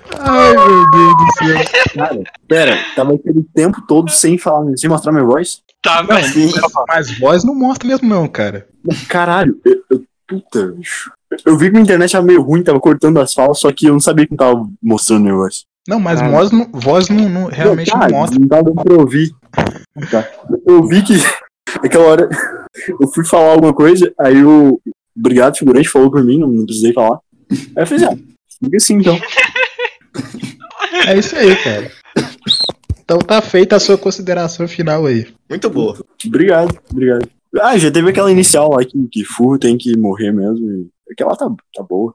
[0.23, 1.83] Ai, meu Deus do céu.
[1.95, 5.61] Cara, pera, tava aquele tempo todo sem falar, sem mostrar minha voz?
[5.81, 6.09] Tá, Não,
[6.87, 8.67] mas voz não mostra mesmo, não, cara.
[9.07, 11.11] Caralho, eu, eu- puta, bicho.
[11.45, 13.93] Eu vi que a internet era meio ruim, tava cortando as falas, só que eu
[13.93, 15.65] não sabia que não tava mostrando minha voz.
[15.87, 18.39] Não, mas voz não, voz não, não- realmente Não, não cara, mostra.
[18.39, 19.31] Não dava pra ouvir.
[20.11, 20.27] Tá.
[20.67, 21.13] Eu vi que
[21.83, 22.29] aquela hora
[22.99, 24.79] eu fui falar alguma coisa, aí o
[25.17, 27.19] obrigado figurante falou por mim, não, não precisei falar.
[27.49, 28.17] Aí eu falei, ah,
[28.63, 29.19] fica assim então.
[31.07, 31.91] É isso aí, cara.
[33.03, 35.27] Então tá feita a sua consideração final aí.
[35.49, 35.97] Muito boa.
[36.25, 37.29] Obrigado, obrigado.
[37.59, 40.65] Ah, já teve aquela inicial lá que, que Fu tem que morrer mesmo.
[40.71, 42.13] E aquela tá, tá boa.